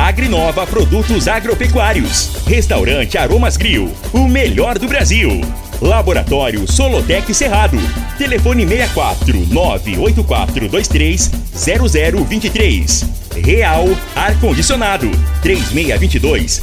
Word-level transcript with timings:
Agrinova 0.00 0.66
Produtos 0.66 1.28
Agropecuários. 1.28 2.30
Restaurante 2.46 3.18
Aromas 3.18 3.58
Grill, 3.58 3.92
o 4.14 4.26
melhor 4.26 4.78
do 4.78 4.88
Brasil. 4.88 5.42
Laboratório 5.78 6.66
Solotec 6.66 7.34
Cerrado. 7.34 7.78
Telefone 8.16 8.66
64 8.66 9.46
98423 9.52 11.30
0023. 11.54 13.04
Real 13.44 13.84
Ar 14.16 14.40
Condicionado 14.40 15.10
3622 15.42 16.62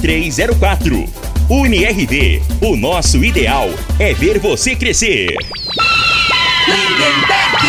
0304. 0.00 1.08
UniRV, 1.50 2.40
o 2.60 2.76
nosso 2.76 3.24
ideal 3.24 3.68
é 3.98 4.14
ver 4.14 4.38
você 4.38 4.76
crescer. 4.76 5.34
Lindenberg 6.68 7.65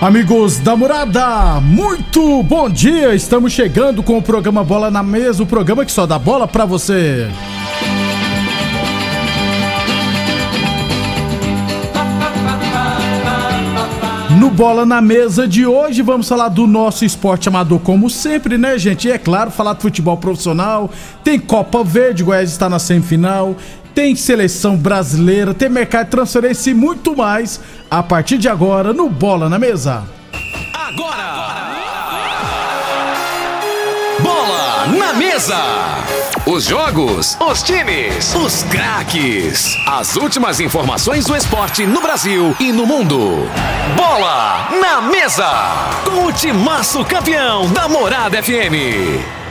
Amigos 0.00 0.58
da 0.58 0.76
morada, 0.76 1.58
muito 1.62 2.42
bom 2.42 2.68
dia! 2.68 3.14
Estamos 3.14 3.54
chegando 3.54 4.02
com 4.02 4.18
o 4.18 4.22
programa 4.22 4.62
Bola 4.62 4.90
na 4.90 5.02
Mesa 5.02 5.42
o 5.42 5.46
programa 5.46 5.86
que 5.86 5.90
só 5.90 6.04
dá 6.04 6.18
bola 6.18 6.46
pra 6.46 6.66
você. 6.66 7.26
No 14.38 14.50
Bola 14.50 14.84
na 14.84 15.00
Mesa 15.00 15.48
de 15.48 15.66
hoje, 15.66 16.02
vamos 16.02 16.28
falar 16.28 16.50
do 16.50 16.66
nosso 16.66 17.02
esporte 17.02 17.48
amador, 17.48 17.80
como 17.80 18.10
sempre, 18.10 18.58
né, 18.58 18.78
gente? 18.78 19.08
E 19.08 19.10
é 19.10 19.16
claro, 19.16 19.50
falar 19.50 19.72
de 19.72 19.80
futebol 19.80 20.18
profissional. 20.18 20.90
Tem 21.24 21.38
Copa 21.38 21.82
Verde, 21.82 22.22
Goiás 22.22 22.50
está 22.50 22.68
na 22.68 22.78
semifinal. 22.78 23.56
Tem 23.96 24.14
seleção 24.14 24.76
brasileira, 24.76 25.54
tem 25.54 25.70
mercado 25.70 26.04
de 26.04 26.10
transferência 26.10 26.70
e 26.70 26.74
muito 26.74 27.16
mais 27.16 27.58
a 27.90 28.02
partir 28.02 28.36
de 28.36 28.46
agora 28.46 28.92
no 28.92 29.08
Bola 29.08 29.48
na 29.48 29.58
Mesa. 29.58 30.04
Agora! 30.74 31.64
Bola 34.20 34.86
na 34.88 35.14
mesa! 35.14 35.56
Os 36.44 36.64
jogos, 36.64 37.38
os 37.40 37.62
times, 37.62 38.34
os 38.34 38.64
craques. 38.64 39.74
As 39.86 40.14
últimas 40.14 40.60
informações 40.60 41.24
do 41.24 41.34
esporte 41.34 41.86
no 41.86 42.02
Brasil 42.02 42.54
e 42.60 42.72
no 42.72 42.84
mundo. 42.84 43.48
Bola 43.96 44.68
na 44.78 45.00
mesa! 45.00 45.48
Com 46.04 46.26
o 46.26 46.32
timaço 46.34 47.02
campeão 47.02 47.72
da 47.72 47.88
Morada 47.88 48.42
FM. 48.42 49.45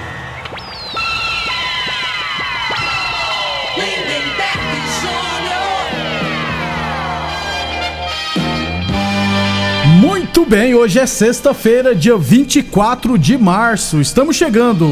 Muito 10.46 10.62
bem, 10.62 10.76
hoje 10.76 11.00
é 11.00 11.08
sexta-feira, 11.08 11.96
dia 11.96 12.16
24 12.16 13.18
de 13.18 13.36
março. 13.36 14.00
Estamos 14.00 14.36
chegando. 14.36 14.88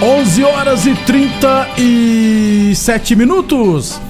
11 0.00 0.44
horas 0.44 0.86
e 0.86 0.94
37 0.94 3.16
minutos. 3.16 4.00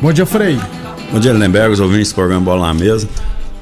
Bom 0.00 0.14
dia, 0.14 0.24
Frei. 0.24 0.58
Bom 1.12 1.20
dia, 1.20 1.34
Lindenberg, 1.34 1.74
os 1.74 1.80
ouvintes 1.80 2.12
do 2.12 2.14
programa 2.14 2.40
Bola 2.40 2.68
na 2.68 2.74
Mesa. 2.74 3.06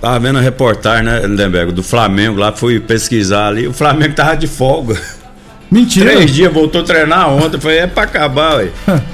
Tava 0.00 0.20
vendo 0.20 0.38
a 0.38 0.42
reportagem, 0.42 1.04
né, 1.04 1.26
Lindenberg, 1.26 1.72
do 1.72 1.82
Flamengo 1.82 2.38
lá, 2.38 2.52
fui 2.52 2.78
pesquisar 2.78 3.48
ali, 3.48 3.66
o 3.66 3.72
Flamengo 3.72 4.14
tava 4.14 4.36
de 4.36 4.46
folga. 4.46 4.96
Mentira. 5.69 6.12
Três 6.12 6.30
dias, 6.30 6.52
voltou 6.52 6.82
a 6.82 6.84
treinar 6.84 7.28
ontem, 7.28 7.58
foi 7.58 7.78
é 7.78 7.88
pra 7.88 8.04
acabar, 8.04 8.58
ué. 8.58 8.69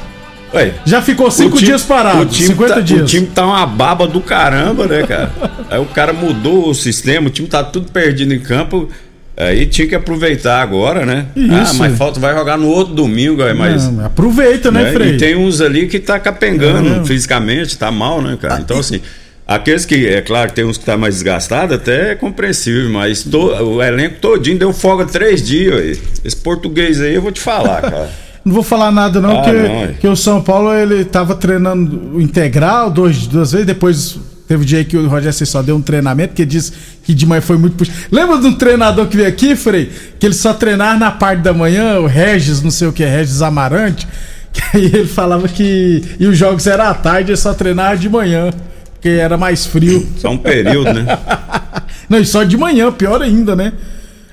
Ué, 0.54 0.72
Já 0.84 1.02
ficou 1.02 1.30
cinco 1.30 1.56
time- 1.56 1.66
dias 1.68 1.82
parado, 1.82 2.22
o 2.22 2.26
time 2.26 2.48
50 2.48 2.74
tá, 2.74 2.80
dias. 2.80 3.02
O 3.02 3.04
time 3.04 3.26
tá 3.26 3.44
uma 3.46 3.66
baba 3.66 4.06
do 4.06 4.20
caramba, 4.20 4.86
né, 4.86 5.02
cara? 5.06 5.30
aí 5.70 5.78
o 5.78 5.84
cara 5.86 6.12
mudou 6.12 6.70
o 6.70 6.74
sistema, 6.74 7.26
o 7.26 7.30
time 7.30 7.46
tá 7.48 7.62
tudo 7.62 7.90
perdido 7.92 8.32
em 8.32 8.40
campo. 8.40 8.88
Aí 9.36 9.66
tinha 9.66 9.86
que 9.86 9.94
aproveitar 9.94 10.60
agora, 10.60 11.06
né? 11.06 11.26
Ah, 11.36 11.62
Isso. 11.62 11.74
mas 11.76 11.96
falta, 11.96 12.18
vai 12.18 12.34
jogar 12.34 12.58
no 12.58 12.66
outro 12.66 12.92
domingo, 12.92 13.40
aí, 13.42 13.54
mas. 13.54 13.88
Não, 13.88 14.04
aproveita, 14.06 14.70
né, 14.72 14.82
né? 14.84 14.92
Frei? 14.92 15.14
E 15.14 15.16
tem 15.16 15.36
uns 15.36 15.60
ali 15.60 15.86
que 15.86 16.00
tá 16.00 16.18
capengando 16.18 17.02
É. 17.02 17.04
fisicamente, 17.04 17.78
tá 17.78 17.88
mal, 17.92 18.20
né, 18.20 18.36
cara? 18.40 18.58
Então, 18.60 18.80
assim, 18.80 19.00
aqueles 19.46 19.84
que, 19.84 20.08
é 20.08 20.20
claro 20.22 20.48
que 20.48 20.56
tem 20.56 20.64
uns 20.64 20.76
que 20.76 20.84
tá 20.84 20.96
mais 20.96 21.14
desgastado, 21.14 21.72
até 21.74 22.10
é 22.10 22.14
compreensível, 22.16 22.90
mas 22.90 23.22
to- 23.22 23.54
o 23.62 23.80
elenco 23.80 24.16
todinho 24.20 24.58
deu 24.58 24.72
folga 24.72 25.04
três 25.04 25.40
dias. 25.46 26.00
Esse 26.24 26.34
português 26.36 27.00
aí 27.00 27.14
eu 27.14 27.22
vou 27.22 27.30
te 27.30 27.40
falar, 27.40 27.80
cara. 27.88 28.10
Não 28.48 28.54
vou 28.54 28.62
falar 28.62 28.90
nada 28.90 29.20
não, 29.20 29.40
Ah, 29.40 29.42
que, 29.44 29.52
não, 29.52 29.58
é. 29.60 29.94
que 30.00 30.08
o 30.08 30.16
São 30.16 30.40
Paulo 30.40 30.72
ele 30.72 31.04
tava 31.04 31.34
treinando 31.34 32.18
integral 32.18 32.90
dois, 32.90 33.26
duas 33.26 33.52
vezes, 33.52 33.66
depois 33.66 34.18
teve 34.48 34.62
o 34.62 34.64
dia 34.66 34.82
que 34.82 34.96
o 34.96 35.06
Rogério 35.06 35.46
só 35.46 35.60
deu 35.60 35.76
um 35.76 35.82
treinamento, 35.82 36.32
que 36.34 36.46
disse 36.46 36.72
que 37.04 37.12
de 37.12 37.26
manhã 37.26 37.42
foi 37.42 37.58
muito 37.58 37.76
puxado. 37.76 37.98
Lembra 38.10 38.38
de 38.38 38.46
um 38.46 38.54
treinador 38.54 39.06
que 39.06 39.18
veio 39.18 39.28
aqui, 39.28 39.54
Frei? 39.54 39.92
Que 40.18 40.24
ele 40.26 40.34
só 40.34 40.54
treinava 40.54 40.98
na 40.98 41.10
parte 41.10 41.42
da 41.42 41.52
manhã, 41.52 41.98
o 42.00 42.06
Regis, 42.06 42.62
não 42.62 42.70
sei 42.70 42.88
o 42.88 42.92
que, 42.92 43.04
Regis 43.04 43.42
Amarante, 43.42 44.08
que 44.50 44.62
aí 44.74 44.86
ele 44.86 45.06
falava 45.06 45.46
que... 45.46 46.02
E 46.18 46.26
os 46.26 46.38
jogos 46.38 46.66
eram 46.66 46.86
à 46.86 46.94
tarde, 46.94 47.32
ele 47.32 47.36
só 47.36 47.52
treinava 47.52 47.98
de 47.98 48.08
manhã, 48.08 48.48
porque 48.94 49.10
era 49.10 49.36
mais 49.36 49.66
frio. 49.66 50.08
Só 50.16 50.30
um 50.30 50.38
período, 50.38 50.94
né? 50.94 51.18
Não, 52.08 52.18
e 52.18 52.24
só 52.24 52.42
de 52.44 52.56
manhã, 52.56 52.90
pior 52.90 53.20
ainda, 53.20 53.54
né? 53.54 53.74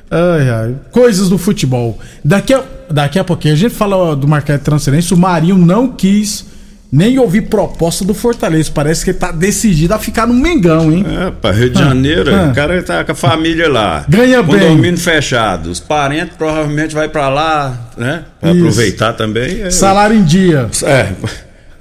Ai, 0.09 0.49
ai. 0.49 0.75
Coisas 0.91 1.27
do 1.27 1.37
futebol. 1.37 1.99
Daqui 2.23 2.53
a, 2.53 2.63
daqui 2.89 3.19
a 3.19 3.23
pouquinho 3.23 3.53
a 3.53 3.57
gente 3.57 3.73
fala 3.73 4.15
do 4.15 4.27
mercado 4.27 4.59
de 4.59 4.65
transferência. 4.65 5.15
O 5.15 5.19
Marinho 5.19 5.57
não 5.57 5.87
quis 5.87 6.45
nem 6.91 7.19
ouvir 7.19 7.41
proposta 7.41 8.05
do 8.05 8.13
Fortaleza. 8.13 8.71
Parece 8.73 9.03
que 9.03 9.11
ele 9.11 9.17
tá 9.17 9.31
decidido 9.31 9.93
a 9.93 9.99
ficar 9.99 10.25
no 10.25 10.33
Mengão, 10.33 10.91
hein? 10.91 11.05
É, 11.07 11.31
pra 11.31 11.51
Rio 11.51 11.69
de 11.69 11.79
Janeiro, 11.79 12.33
ah. 12.33 12.49
o 12.51 12.55
cara 12.55 12.81
tá 12.81 13.03
com 13.03 13.11
a 13.11 13.15
família 13.15 13.69
lá. 13.69 14.05
Ganha 14.07 14.41
bem. 14.41 14.59
Condomínio 14.59 14.97
fechado. 14.97 15.69
Os 15.69 15.79
parentes 15.79 16.35
provavelmente 16.37 16.95
vai 16.95 17.09
pra 17.09 17.27
lá, 17.27 17.91
né? 17.97 18.23
Pra 18.39 18.51
Isso. 18.51 18.59
aproveitar 18.59 19.13
também. 19.13 19.61
É, 19.63 19.71
Salário 19.71 20.15
em 20.15 20.23
dia. 20.23 20.69
É, 20.83 21.09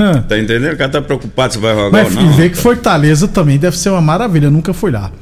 Hã. 0.00 0.22
tá 0.22 0.36
entendendo? 0.38 0.72
O 0.72 0.76
cara 0.76 0.90
tá 0.90 1.02
preocupado 1.02 1.52
se 1.52 1.58
vai 1.60 1.74
jogar 1.74 1.90
Mas 1.92 2.16
ou 2.16 2.22
não. 2.22 2.32
vê 2.32 2.50
que 2.50 2.56
Fortaleza 2.56 3.28
também 3.28 3.58
deve 3.58 3.78
ser 3.78 3.90
uma 3.90 4.00
maravilha. 4.00 4.46
Eu 4.46 4.50
nunca 4.50 4.72
fui 4.72 4.90
lá. 4.90 5.12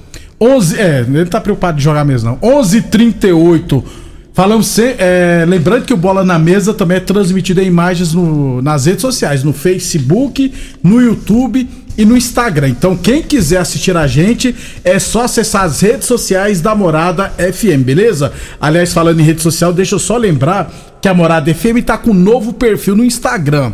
11, 0.41 0.81
é, 0.81 1.01
ele 1.01 1.19
não 1.19 1.27
tá 1.27 1.41
preocupado 1.41 1.77
de 1.77 1.85
jogar 1.85 2.05
mesmo, 2.05 2.31
não. 2.31 2.51
11:38. 2.51 3.85
Falamos 4.35 4.79
é, 4.79 5.45
lembrando 5.47 5.85
que 5.85 5.93
o 5.93 5.97
Bola 5.97 6.25
na 6.25 6.39
Mesa 6.39 6.73
também 6.73 6.97
é 6.97 7.01
transmitido 7.01 7.61
em 7.61 7.67
imagens 7.67 8.15
no- 8.15 8.63
nas 8.63 8.87
redes 8.87 9.03
sociais, 9.03 9.45
no 9.45 9.53
Facebook, 9.53 10.51
no 10.83 11.03
YouTube 11.03 11.69
e 11.99 12.05
no 12.07 12.17
Instagram. 12.17 12.71
Então, 12.71 12.97
quem 12.97 13.23
quiser 13.23 13.59
assistir 13.59 13.95
a 13.95 14.07
gente, 14.07 14.55
é 14.83 14.99
só 14.99 15.25
acessar 15.25 15.65
as 15.65 15.83
redes 15.83 16.07
sociais 16.07 16.63
da 16.63 16.75
Morada 16.75 17.31
FM, 17.37 17.83
beleza? 17.85 18.33
Aliás, 18.59 18.95
falando 18.95 19.21
em 19.21 19.25
rede 19.25 19.43
social, 19.43 19.71
deixa 19.71 19.97
eu 19.97 19.99
só 19.99 20.17
lembrar 20.17 20.73
que 21.03 21.09
a 21.09 21.13
Morada 21.15 21.53
FM 21.53 21.83
tá 21.85 21.99
com 21.99 22.13
um 22.13 22.15
novo 22.15 22.55
perfil 22.55 22.97
no 22.97 23.05
Instagram 23.05 23.73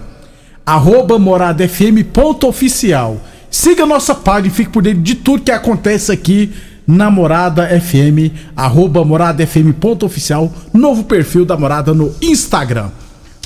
moradafm.oficial. 1.21 3.21
Siga 3.51 3.85
a 3.85 3.87
nossa 3.87 4.15
página 4.15 4.49
e 4.49 4.51
fique 4.51 4.71
por 4.71 4.83
dentro 4.83 5.01
de 5.03 5.15
tudo 5.15 5.43
que 5.43 5.51
acontece 5.51 6.13
aqui 6.13 6.51
na 6.89 7.11
Morada 7.11 7.69
FM, 7.69 8.33
arroba 8.57 9.05
moradafm.oficial, 9.05 10.51
novo 10.73 11.05
perfil 11.05 11.45
da 11.45 11.55
Morada 11.55 11.93
no 11.93 12.15
Instagram. 12.23 12.89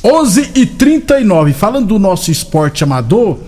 11 0.05 0.53
e 0.55 0.65
39 0.65 1.53
falando 1.53 1.89
do 1.89 1.99
nosso 1.99 2.31
esporte 2.31 2.85
amador, 2.85 3.39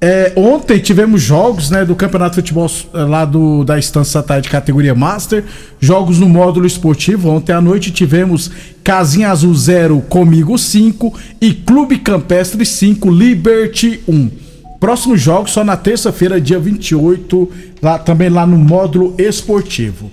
é, 0.00 0.32
ontem 0.36 0.78
tivemos 0.78 1.22
jogos 1.22 1.70
né, 1.70 1.84
do 1.84 1.94
Campeonato 1.94 2.36
de 2.36 2.42
Futebol 2.42 2.70
eh, 2.94 2.98
lá 3.02 3.24
do, 3.24 3.64
da 3.64 3.76
Estância 3.76 4.22
Tarde 4.22 4.48
categoria 4.48 4.94
Master, 4.94 5.44
jogos 5.80 6.20
no 6.20 6.28
módulo 6.28 6.66
esportivo. 6.66 7.28
Ontem 7.28 7.52
à 7.52 7.60
noite 7.60 7.90
tivemos 7.90 8.48
Casinha 8.84 9.30
Azul 9.30 9.52
0, 9.52 10.00
Comigo 10.08 10.56
5 10.56 11.12
e 11.40 11.52
Clube 11.52 11.98
Campestre 11.98 12.64
5, 12.64 13.10
Liberty 13.10 14.00
1. 14.06 14.47
Próximos 14.80 15.20
jogos 15.20 15.50
só 15.50 15.64
na 15.64 15.76
terça-feira, 15.76 16.40
dia 16.40 16.58
28, 16.58 17.50
lá, 17.82 17.98
também 17.98 18.28
lá 18.28 18.46
no 18.46 18.56
módulo 18.56 19.14
esportivo. 19.18 20.10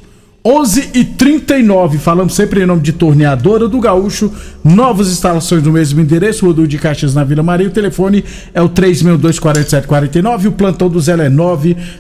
11 0.47 0.91
e 0.94 1.03
39 1.03 1.97
falamos 1.97 2.35
sempre 2.35 2.62
em 2.62 2.67
nome 2.67 2.83
de 2.83 2.94
Torneadora 2.94 3.67
do 3.67 3.79
Gaúcho, 3.79 4.31
novas 4.63 5.07
instalações 5.07 5.63
no 5.63 5.71
mesmo 5.71 6.00
endereço, 6.00 6.45
Rodul 6.45 6.67
de 6.67 6.77
Caixas 6.77 7.15
na 7.15 7.23
Vila 7.23 7.41
Maria, 7.41 7.67
o 7.67 7.71
telefone 7.71 8.23
é 8.53 8.62
o 8.62 8.69
3624749, 8.69 10.45
o 10.45 10.51
plantão 10.51 10.88
do 10.88 11.01
Zé 11.01 11.13
é 11.13 11.31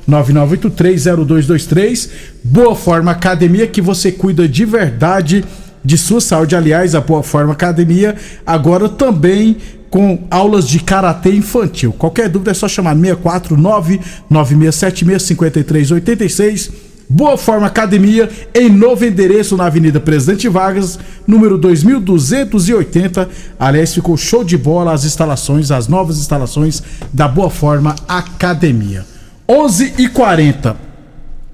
999830223, 0.07 2.07
Boa 2.43 2.75
Forma 2.75 3.09
Academia, 3.09 3.65
que 3.65 3.81
você 3.81 4.11
cuida 4.11 4.47
de 4.47 4.63
verdade 4.63 5.43
de 5.83 5.97
sua 5.97 6.21
saúde, 6.21 6.55
aliás, 6.55 6.93
a 6.93 7.01
Boa 7.01 7.23
Forma 7.23 7.53
Academia, 7.53 8.15
agora 8.45 8.87
também 8.87 9.57
com 9.95 10.19
aulas 10.29 10.67
de 10.67 10.81
karatê 10.81 11.33
infantil. 11.33 11.93
Qualquer 11.93 12.27
dúvida 12.27 12.51
é 12.51 12.53
só 12.53 12.67
chamar 12.67 12.93
649 12.97 14.01
9676 14.29 15.21
5386 15.21 16.71
Boa 17.07 17.37
Forma 17.37 17.67
Academia, 17.67 18.29
em 18.53 18.69
novo 18.69 19.05
endereço 19.05 19.55
na 19.55 19.67
Avenida 19.67 20.01
Presidente 20.01 20.49
Vargas, 20.49 20.99
número 21.25 21.57
2280. 21.57 23.29
Aliás, 23.57 23.93
ficou 23.93 24.17
show 24.17 24.43
de 24.43 24.57
bola 24.57 24.91
as 24.91 25.05
instalações, 25.05 25.71
as 25.71 25.87
novas 25.87 26.19
instalações 26.19 26.83
da 27.13 27.29
Boa 27.29 27.49
Forma 27.49 27.95
Academia. 28.05 29.05
11 29.47 29.93
e 29.97 30.09
40 30.09 30.75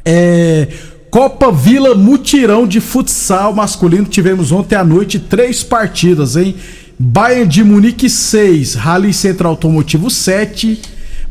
é, 0.04 0.68
Copa 1.12 1.52
Vila 1.52 1.94
Mutirão 1.94 2.66
de 2.66 2.80
Futsal 2.80 3.54
Masculino. 3.54 4.06
Tivemos 4.06 4.52
ontem 4.52 4.76
à 4.76 4.84
noite 4.84 5.20
três 5.20 5.62
partidas, 5.62 6.38
hein? 6.38 6.56
Bayern 7.04 7.48
de 7.48 7.64
Munique 7.64 8.08
6, 8.08 8.76
Rally 8.76 9.12
Central 9.12 9.54
Automotivo 9.54 10.08
7, 10.12 10.80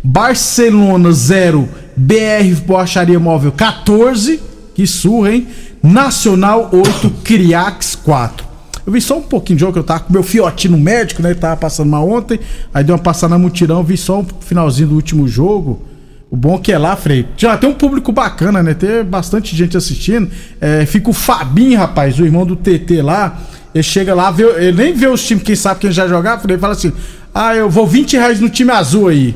Barcelona 0.03 1.13
0, 1.13 1.69
BR 1.97 2.61
Borracharia 2.67 3.21
Móvel 3.21 3.53
14, 3.53 4.41
que 4.75 4.85
surra, 4.85 5.33
hein? 5.33 5.47
Nacional 5.81 6.71
8, 6.73 7.11
Criax 7.23 7.95
4. 7.95 8.45
Eu 8.85 8.93
vi 8.93 9.01
só 9.01 9.19
um 9.19 9.23
pouquinho 9.23 9.59
de 9.59 9.61
jogo 9.61 9.75
que 9.75 9.79
eu 9.79 9.85
tava 9.85 10.01
com 10.01 10.13
meu 10.13 10.25
fiotinho 10.25 10.77
no 10.77 10.83
médico, 10.83 11.23
né? 11.23 11.31
Ele 11.31 11.39
tava 11.39 11.57
passando 11.57 11.89
mal 11.89 12.09
ontem. 12.09 12.41
Aí 12.75 12.83
deu 12.83 12.97
uma 12.97 13.03
passada 13.03 13.31
na 13.31 13.39
mutirão, 13.39 13.85
vi 13.85 13.97
só 13.97 14.19
um 14.19 14.27
finalzinho 14.41 14.89
do 14.89 14.97
último 14.97 15.29
jogo. 15.29 15.87
O 16.29 16.37
bom 16.37 16.59
que 16.59 16.73
é 16.73 16.79
lá, 16.79 16.97
Frei. 16.97 17.29
Já 17.37 17.57
tem 17.57 17.71
um 17.71 17.75
público 17.75 18.11
bacana, 18.11 18.61
né? 18.61 18.75
Tem 18.75 19.05
bastante 19.05 19.55
gente 19.55 19.77
assistindo. 19.77 20.29
É, 20.61 20.85
fica 20.85 21.11
o 21.11 21.13
Fabinho, 21.13 21.79
rapaz, 21.79 22.19
o 22.19 22.25
irmão 22.25 22.45
do 22.45 22.57
TT 22.57 23.03
lá. 23.03 23.39
Ele 23.75 23.83
chega 23.85 24.15
lá, 24.15 24.31
vê, 24.31 24.43
ele 24.59 24.73
nem 24.77 24.93
vê 24.93 25.07
os 25.07 25.25
times, 25.25 25.45
quem 25.45 25.55
sabe 25.55 25.81
quem 25.81 25.93
já 25.93 26.09
jogar. 26.09 26.39
Frei, 26.41 26.55
ele 26.55 26.61
fala 26.61 26.73
assim: 26.73 26.93
Ah, 27.35 27.55
eu 27.55 27.71
vou 27.71 27.87
20 27.87 28.15
reais 28.17 28.41
no 28.41 28.49
time 28.49 28.71
azul 28.73 29.09
aí. 29.09 29.35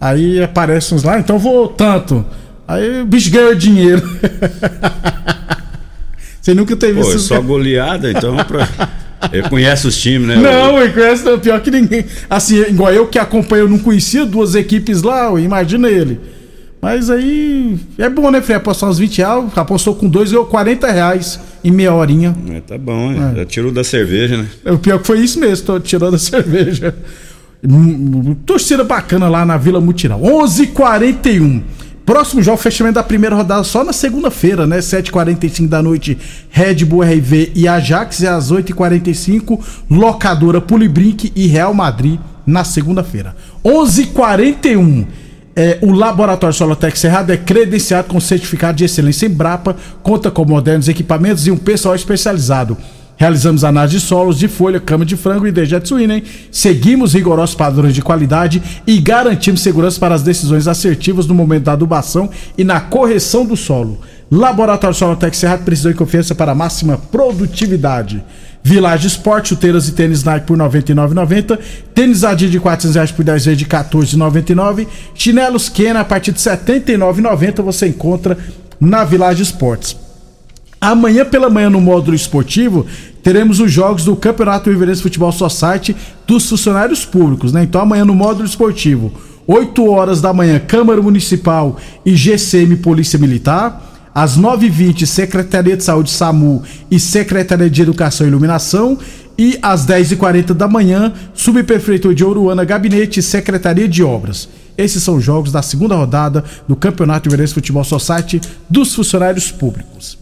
Aí 0.00 0.42
aparece 0.42 0.94
uns 0.94 1.02
lá, 1.02 1.18
então 1.18 1.38
vou 1.38 1.68
tanto. 1.68 2.24
Aí 2.68 3.00
o 3.02 3.04
bicho 3.06 3.30
ganhou 3.30 3.54
dinheiro. 3.54 4.02
Você 6.40 6.54
nunca 6.54 6.74
teve 6.76 6.98
é 6.98 7.02
esses- 7.02 7.22
só 7.22 7.40
goleada, 7.40 8.10
então. 8.10 8.36
Pra... 8.44 8.66
Ele 9.32 9.48
conhece 9.48 9.86
os 9.86 9.96
times, 9.98 10.26
né? 10.28 10.36
Não, 10.36 10.80
ele 10.80 10.92
conhece 10.92 11.24
não, 11.24 11.38
pior 11.38 11.60
que 11.60 11.70
ninguém. 11.70 12.04
Assim, 12.28 12.60
igual 12.62 12.92
eu 12.92 13.06
que 13.06 13.18
acompanho, 13.18 13.64
eu 13.64 13.68
não 13.68 13.78
conhecia 13.78 14.24
duas 14.24 14.54
equipes 14.54 15.02
lá, 15.02 15.38
imagina 15.38 15.88
ele. 15.90 16.18
Mas 16.80 17.10
aí 17.10 17.78
é 17.98 18.08
bom, 18.08 18.30
né, 18.30 18.40
Frei? 18.40 18.56
Apostar 18.56 18.88
uns 18.88 18.98
20 18.98 19.18
reais, 19.18 19.44
apostou 19.54 19.94
com 19.94 20.08
dois, 20.08 20.30
ganhou 20.30 20.46
40 20.46 20.90
reais 20.90 21.38
em 21.62 21.70
meia 21.70 21.92
horinha. 21.92 22.34
É, 22.48 22.60
tá 22.60 22.78
bom, 22.78 23.12
é. 23.12 23.36
já 23.36 23.44
tirou 23.44 23.70
da 23.70 23.84
cerveja, 23.84 24.38
né? 24.38 24.46
O 24.64 24.78
pior 24.78 24.98
que 24.98 25.06
foi 25.06 25.20
isso 25.20 25.38
mesmo, 25.38 25.66
tô 25.66 25.78
tirando 25.78 26.14
a 26.14 26.18
cerveja. 26.18 26.94
Torcida 28.46 28.82
bacana 28.82 29.28
lá 29.28 29.44
na 29.44 29.58
Vila 29.58 29.80
Mutirão. 29.80 30.20
11:41. 30.22 31.62
Próximo 32.06 32.42
jogo, 32.42 32.56
fechamento 32.56 32.94
da 32.94 33.02
primeira 33.02 33.36
rodada 33.36 33.62
só 33.62 33.84
na 33.84 33.92
segunda-feira, 33.92 34.66
né? 34.66 34.78
7h45 34.78 35.68
da 35.68 35.82
noite, 35.82 36.18
Red 36.48 36.84
Bull 36.86 37.02
RV 37.02 37.52
e 37.54 37.68
Ajax. 37.68 38.20
E 38.20 38.26
às 38.26 38.50
8h45, 38.50 39.60
Locadora 39.90 40.60
Pulibrink 40.60 41.30
e 41.36 41.46
Real 41.46 41.74
Madrid 41.74 42.18
na 42.46 42.64
segunda-feira. 42.64 43.36
11:41. 43.62 45.06
É, 45.54 45.78
o 45.82 45.92
Laboratório 45.92 46.54
Solotec 46.54 46.98
Cerrado 46.98 47.32
é 47.32 47.36
credenciado 47.36 48.08
com 48.08 48.20
certificado 48.20 48.78
de 48.78 48.84
excelência 48.84 49.26
em 49.26 49.30
Brapa, 49.30 49.76
conta 50.02 50.30
com 50.30 50.44
modernos 50.44 50.88
equipamentos 50.88 51.46
e 51.46 51.50
um 51.50 51.56
pessoal 51.56 51.94
especializado. 51.94 52.76
Realizamos 53.16 53.64
análise 53.64 53.98
de 53.98 54.02
solos, 54.02 54.38
de 54.38 54.48
folha, 54.48 54.80
cama 54.80 55.04
de 55.04 55.14
frango 55.14 55.46
e 55.46 55.52
dejeto 55.52 55.88
suíno, 55.88 56.14
hein? 56.14 56.22
Seguimos 56.50 57.12
rigorosos 57.12 57.54
padrões 57.54 57.94
de 57.94 58.00
qualidade 58.00 58.62
e 58.86 58.98
garantimos 58.98 59.60
segurança 59.60 60.00
para 60.00 60.14
as 60.14 60.22
decisões 60.22 60.66
assertivas 60.66 61.26
no 61.26 61.34
momento 61.34 61.64
da 61.64 61.72
adubação 61.72 62.30
e 62.56 62.64
na 62.64 62.80
correção 62.80 63.44
do 63.44 63.58
solo. 63.58 64.00
Laboratório 64.30 64.96
Solotec 64.96 65.36
Cerrado 65.36 65.64
precisou 65.64 65.90
de 65.90 65.98
confiança 65.98 66.34
para 66.34 66.54
máxima 66.54 66.96
produtividade. 66.96 68.22
Village 68.62 69.08
Sport, 69.08 69.48
chuteiras 69.48 69.88
e 69.88 69.92
tênis 69.92 70.22
Nike 70.22 70.46
por 70.46 70.56
R$ 70.56 70.64
99,90. 70.64 71.58
Tênis 71.94 72.22
Adidas 72.22 72.52
de 72.52 72.60
400 72.60 72.94
reais 72.94 73.10
por 73.10 73.24
10 73.24 73.44
vezes 73.46 73.58
de 73.58 73.64
R$ 73.64 73.70
14,99. 73.70 74.86
Chinelos 75.14 75.68
Kena 75.68 76.00
a 76.00 76.04
partir 76.04 76.32
de 76.32 76.48
R$ 76.48 76.56
79,90 76.56 77.62
você 77.62 77.88
encontra 77.88 78.38
na 78.80 79.02
Village 79.02 79.42
Sports. 79.42 79.96
Amanhã 80.80 81.24
pela 81.24 81.50
manhã 81.50 81.68
no 81.68 81.80
módulo 81.80 82.16
esportivo 82.16 82.86
teremos 83.22 83.60
os 83.60 83.70
jogos 83.70 84.04
do 84.04 84.16
Campeonato 84.16 84.70
Riverense 84.70 85.02
Futebol 85.02 85.32
Society 85.32 85.94
dos 86.26 86.48
funcionários 86.48 87.04
públicos, 87.04 87.52
né? 87.52 87.64
Então 87.64 87.80
amanhã 87.80 88.04
no 88.04 88.14
módulo 88.14 88.46
esportivo, 88.46 89.12
8 89.46 89.84
horas 89.90 90.20
da 90.22 90.32
manhã, 90.32 90.58
Câmara 90.58 91.02
Municipal 91.02 91.76
e 92.06 92.14
GCM 92.14 92.76
Polícia 92.76 93.18
Militar. 93.18 93.89
Às 94.14 94.38
9h20, 94.38 95.06
Secretaria 95.06 95.76
de 95.76 95.84
Saúde 95.84 96.10
SAMU 96.10 96.62
e 96.90 96.98
Secretaria 96.98 97.70
de 97.70 97.82
Educação 97.82 98.26
e 98.26 98.30
Iluminação. 98.30 98.98
E 99.38 99.58
às 99.62 99.86
10h40 99.86 100.52
da 100.52 100.68
manhã, 100.68 101.14
Subprefeitura 101.32 102.14
de 102.14 102.22
Oruana, 102.22 102.62
Gabinete 102.62 103.20
e 103.20 103.22
Secretaria 103.22 103.88
de 103.88 104.02
Obras. 104.02 104.48
Esses 104.76 105.02
são 105.02 105.16
os 105.16 105.24
jogos 105.24 105.50
da 105.50 105.62
segunda 105.62 105.94
rodada 105.94 106.44
do 106.68 106.76
Campeonato 106.76 107.28
Riverense 107.28 107.54
Futebol 107.54 107.84
Society 107.84 108.40
dos 108.68 108.94
funcionários 108.94 109.50
públicos. 109.50 110.19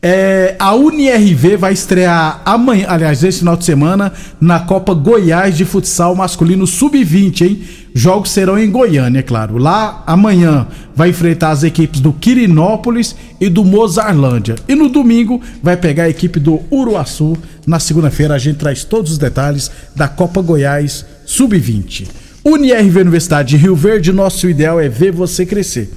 É, 0.00 0.54
a 0.60 0.76
UniRV 0.76 1.56
vai 1.56 1.72
estrear 1.72 2.40
amanhã, 2.44 2.86
aliás, 2.88 3.24
esse 3.24 3.40
final 3.40 3.56
de 3.56 3.64
semana, 3.64 4.12
na 4.40 4.60
Copa 4.60 4.94
Goiás 4.94 5.56
de 5.56 5.64
Futsal 5.64 6.14
Masculino 6.14 6.68
Sub-20, 6.68 7.40
hein? 7.40 7.62
Jogos 7.92 8.30
serão 8.30 8.56
em 8.56 8.70
Goiânia, 8.70 9.18
é 9.18 9.22
claro. 9.22 9.58
Lá, 9.58 10.04
amanhã, 10.06 10.68
vai 10.94 11.08
enfrentar 11.08 11.50
as 11.50 11.64
equipes 11.64 12.00
do 12.00 12.12
Quirinópolis 12.12 13.16
e 13.40 13.48
do 13.48 13.64
Mozarlândia. 13.64 14.54
E 14.68 14.74
no 14.76 14.88
domingo, 14.88 15.42
vai 15.60 15.76
pegar 15.76 16.04
a 16.04 16.08
equipe 16.08 16.38
do 16.38 16.60
Uruaçu. 16.70 17.36
Na 17.66 17.80
segunda-feira, 17.80 18.34
a 18.34 18.38
gente 18.38 18.58
traz 18.58 18.84
todos 18.84 19.10
os 19.10 19.18
detalhes 19.18 19.68
da 19.96 20.06
Copa 20.06 20.40
Goiás 20.40 21.04
Sub-20. 21.26 22.06
UniRV 22.44 23.00
Universidade 23.00 23.48
de 23.48 23.56
Rio 23.56 23.74
Verde, 23.74 24.12
nosso 24.12 24.48
ideal 24.48 24.78
é 24.78 24.88
ver 24.88 25.10
você 25.10 25.44
crescer. 25.44 25.90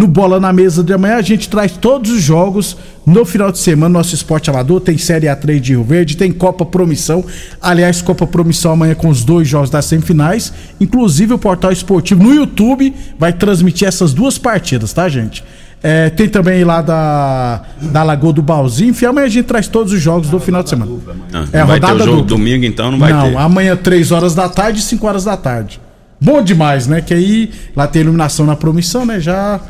No 0.00 0.06
Bola 0.06 0.40
na 0.40 0.50
Mesa 0.50 0.82
de 0.82 0.94
amanhã 0.94 1.16
a 1.16 1.20
gente 1.20 1.46
traz 1.46 1.72
todos 1.72 2.10
os 2.10 2.22
jogos. 2.22 2.74
No 3.04 3.22
final 3.26 3.52
de 3.52 3.58
semana, 3.58 3.98
nosso 3.98 4.14
esporte 4.14 4.48
amador 4.48 4.80
tem 4.80 4.96
Série 4.96 5.26
A3 5.26 5.60
de 5.60 5.72
Rio 5.72 5.84
Verde, 5.84 6.16
tem 6.16 6.32
Copa 6.32 6.64
Promissão. 6.64 7.22
Aliás, 7.60 8.00
Copa 8.00 8.26
Promissão 8.26 8.72
amanhã 8.72 8.94
com 8.94 9.10
os 9.10 9.22
dois 9.24 9.46
jogos 9.46 9.68
das 9.68 9.84
semifinais. 9.84 10.54
Inclusive, 10.80 11.34
o 11.34 11.38
portal 11.38 11.70
esportivo 11.70 12.22
no 12.22 12.34
YouTube 12.34 12.94
vai 13.18 13.30
transmitir 13.30 13.86
essas 13.86 14.14
duas 14.14 14.38
partidas, 14.38 14.94
tá, 14.94 15.06
gente? 15.06 15.44
É, 15.82 16.08
tem 16.08 16.30
também 16.30 16.64
lá 16.64 16.80
da, 16.80 17.60
da 17.82 18.02
Lagoa 18.02 18.32
do 18.32 18.40
Balzinho. 18.40 18.92
Enfim, 18.92 19.04
amanhã 19.04 19.26
a 19.26 19.30
gente 19.30 19.44
traz 19.44 19.68
todos 19.68 19.92
os 19.92 20.00
jogos 20.00 20.30
do 20.30 20.40
final 20.40 20.62
de 20.62 20.70
semana. 20.70 20.92
Ah, 21.30 21.44
É, 21.52 21.60
não 21.60 21.66
vai 21.66 21.78
ter 21.78 21.86
rodada 21.86 22.04
o 22.04 22.06
jogo 22.06 22.22
dupla. 22.22 22.36
domingo, 22.38 22.64
então 22.64 22.90
não 22.90 22.98
vai 22.98 23.12
não, 23.12 23.32
ter. 23.32 23.36
amanhã 23.36 23.76
3 23.76 24.12
horas 24.12 24.34
da 24.34 24.48
tarde 24.48 24.78
e 24.78 24.82
5 24.82 25.06
horas 25.06 25.24
da 25.24 25.36
tarde. 25.36 25.78
Bom 26.18 26.42
demais, 26.42 26.86
né? 26.86 27.02
Que 27.02 27.12
aí 27.12 27.50
lá 27.76 27.86
tem 27.86 28.00
iluminação 28.00 28.46
na 28.46 28.56
promissão, 28.56 29.04
né? 29.04 29.20
Já 29.20 29.60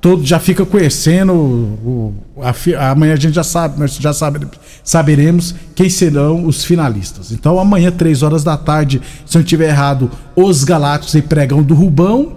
todo 0.00 0.24
já 0.24 0.38
fica 0.38 0.64
conhecendo 0.64 1.32
o, 1.32 2.14
a 2.40 2.90
amanhã 2.90 3.14
a 3.14 3.16
gente 3.16 3.34
já 3.34 3.42
sabe, 3.42 3.80
nós 3.80 3.96
já 3.96 4.12
sabe, 4.12 4.46
saberemos 4.84 5.54
quem 5.74 5.90
serão 5.90 6.46
os 6.46 6.64
finalistas. 6.64 7.32
Então 7.32 7.58
amanhã 7.58 7.90
3 7.90 8.22
horas 8.22 8.44
da 8.44 8.56
tarde, 8.56 9.00
se 9.26 9.36
eu 9.36 9.40
não 9.40 9.46
tiver 9.46 9.68
errado, 9.68 10.10
os 10.36 10.64
Galácticos 10.64 11.14
e 11.14 11.22
Pregão 11.22 11.62
do 11.62 11.74
Rubão 11.74 12.36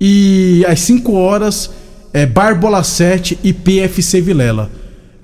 e 0.00 0.64
às 0.68 0.80
5 0.80 1.12
horas 1.12 1.70
é 2.12 2.26
Barbola 2.26 2.82
7 2.82 3.38
e 3.42 3.52
PFC 3.52 4.20
Vilela. 4.20 4.70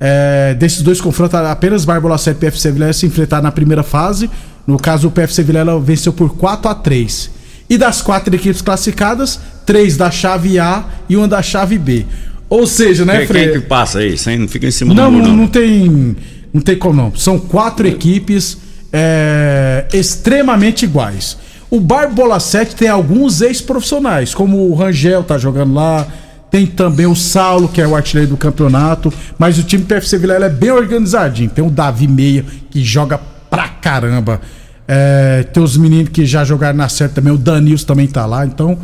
É, 0.01 0.55
desses 0.55 0.83
dois 0.83 1.01
confrontos, 1.01 1.35
apenas 1.35 1.85
Barbola 1.85 2.17
7 2.17 2.37
e 2.37 2.41
PFC 2.41 2.73
Vilela 2.73 2.93
se 2.93 3.07
enfrentaram 3.07 3.43
na 3.43 3.53
primeira 3.53 3.83
fase. 3.83 4.31
No 4.67 4.79
caso, 4.79 5.09
o 5.09 5.11
PFC 5.11 5.43
Vilela 5.43 5.79
venceu 5.81 6.13
por 6.13 6.37
4 6.37 6.71
a 6.71 6.75
3 6.75 7.31
E 7.69 7.77
das 7.77 8.03
quatro 8.03 8.35
equipes 8.35 8.63
classificadas, 8.63 9.41
três 9.69 9.99
da 9.99 10.11
chave 10.11 10.59
A 10.59 10.83
e 11.11 11.15
uma 11.15 11.29
da 11.29 11.43
chave 11.43 11.77
B. 11.77 12.07
Ou 12.49 12.67
seja, 12.67 13.05
né, 13.05 13.27
Fred? 13.27 13.53
quem 13.53 13.61
que 13.61 13.67
passa 13.67 13.99
aí? 13.99 14.17
Sem, 14.17 14.39
não 14.39 14.49
fica 14.49 14.67
em 14.67 14.71
cima 14.71 14.95
Não, 14.95 15.11
do 15.13 15.19
muro, 15.19 15.29
não, 15.29 15.37
não. 15.37 15.47
tem. 15.47 16.17
Não 16.55 16.63
tem 16.63 16.75
como 16.75 16.95
não. 16.95 17.15
São 17.15 17.39
quatro 17.39 17.87
equipes 17.87 18.57
é, 18.91 19.85
extremamente 19.93 20.87
iguais. 20.87 21.37
O 21.71 21.79
Barbola 21.81 22.41
7 22.41 22.75
tem 22.77 22.89
alguns 22.89 23.43
ex-profissionais, 23.43 24.35
como 24.35 24.71
o 24.71 24.75
Rangel 24.75 25.23
tá 25.23 25.37
jogando 25.37 25.75
lá, 25.75 26.07
Tem 26.51 26.65
também 26.65 27.05
o 27.05 27.15
Saulo, 27.15 27.69
que 27.69 27.79
é 27.83 27.87
o 27.87 27.95
artilheiro 27.95 28.31
do 28.31 28.39
campeonato. 28.39 29.13
Mas 29.39 29.59
o 29.59 29.63
time 29.63 29.85
PFC 29.85 30.17
Vilela 30.17 30.47
é 30.47 30.49
bem 30.49 30.71
organizadinho. 30.71 31.51
Tem 31.51 31.63
o 31.63 31.69
Davi 31.69 32.09
Meia, 32.09 32.43
que 32.71 32.83
joga 32.83 33.21
pra 33.51 33.69
caramba. 33.69 34.41
É, 34.89 35.43
tem 35.53 35.63
os 35.63 35.77
meninos 35.77 36.09
que 36.09 36.25
já 36.25 36.43
jogaram 36.43 36.79
na 36.79 36.89
série 36.89 37.13
também. 37.13 37.35
O 37.35 37.37
Danils 37.37 37.85
também 37.85 38.07
tá 38.07 38.25
lá. 38.25 38.47
Então, 38.47 38.79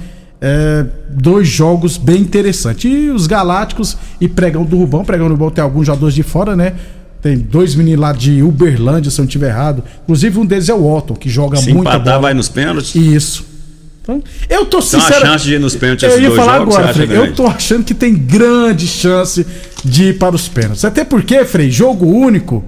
é, 0.47 0.85
dois 1.09 1.49
jogos 1.49 1.97
bem 1.97 2.21
interessantes. 2.21 2.85
E 2.85 3.09
os 3.09 3.27
Galácticos 3.27 3.97
e 4.21 4.29
Pregão 4.29 4.63
do 4.65 4.77
Rubão. 4.77 5.03
Pregão 5.05 5.27
do 5.29 5.33
Rubão 5.33 5.51
tem 5.51 5.65
alguns 5.65 5.87
jogadores 5.87 6.15
de 6.15 6.23
fora, 6.23 6.55
né? 6.55 6.75
Tem 7.23 7.39
dois 7.39 7.75
meninos 7.75 8.01
lá 8.01 8.13
de 8.13 8.43
Uberlândia, 8.43 9.11
se 9.11 9.19
eu 9.19 9.23
não 9.23 9.27
estiver 9.29 9.49
errado. 9.49 9.83
Inclusive, 10.03 10.39
um 10.39 10.45
deles 10.45 10.69
é 10.69 10.75
o 10.75 10.85
Otto, 10.95 11.15
que 11.15 11.31
joga 11.31 11.57
Se 11.57 11.73
muita 11.73 11.93
empatar, 11.93 12.05
bola. 12.05 12.19
vai 12.21 12.35
nos 12.35 12.51
pênaltis. 12.51 12.95
Isso. 12.95 13.47
Então, 14.03 14.23
eu 14.51 14.67
tô 14.67 14.81
Então 14.81 15.01
a 15.01 15.03
sincero. 15.03 15.27
chance 15.27 15.45
de 15.47 15.55
ir 15.55 15.59
nos 15.59 15.75
pênaltis 15.75 16.03
Eu 16.07 16.21
ia 16.21 16.29
dois 16.29 16.39
falar 16.39 16.59
jogos, 16.59 16.77
agora, 16.77 16.93
Frei. 16.93 17.09
Eu 17.17 17.33
tô 17.35 17.47
achando 17.47 17.83
que 17.85 17.95
tem 17.95 18.15
grande 18.15 18.87
chance 18.87 19.47
de 19.83 20.09
ir 20.11 20.19
para 20.19 20.35
os 20.37 20.47
pênaltis. 20.47 20.85
Até 20.85 21.03
porque, 21.05 21.43
Frei, 21.47 21.71
jogo 21.71 22.05
único. 22.05 22.63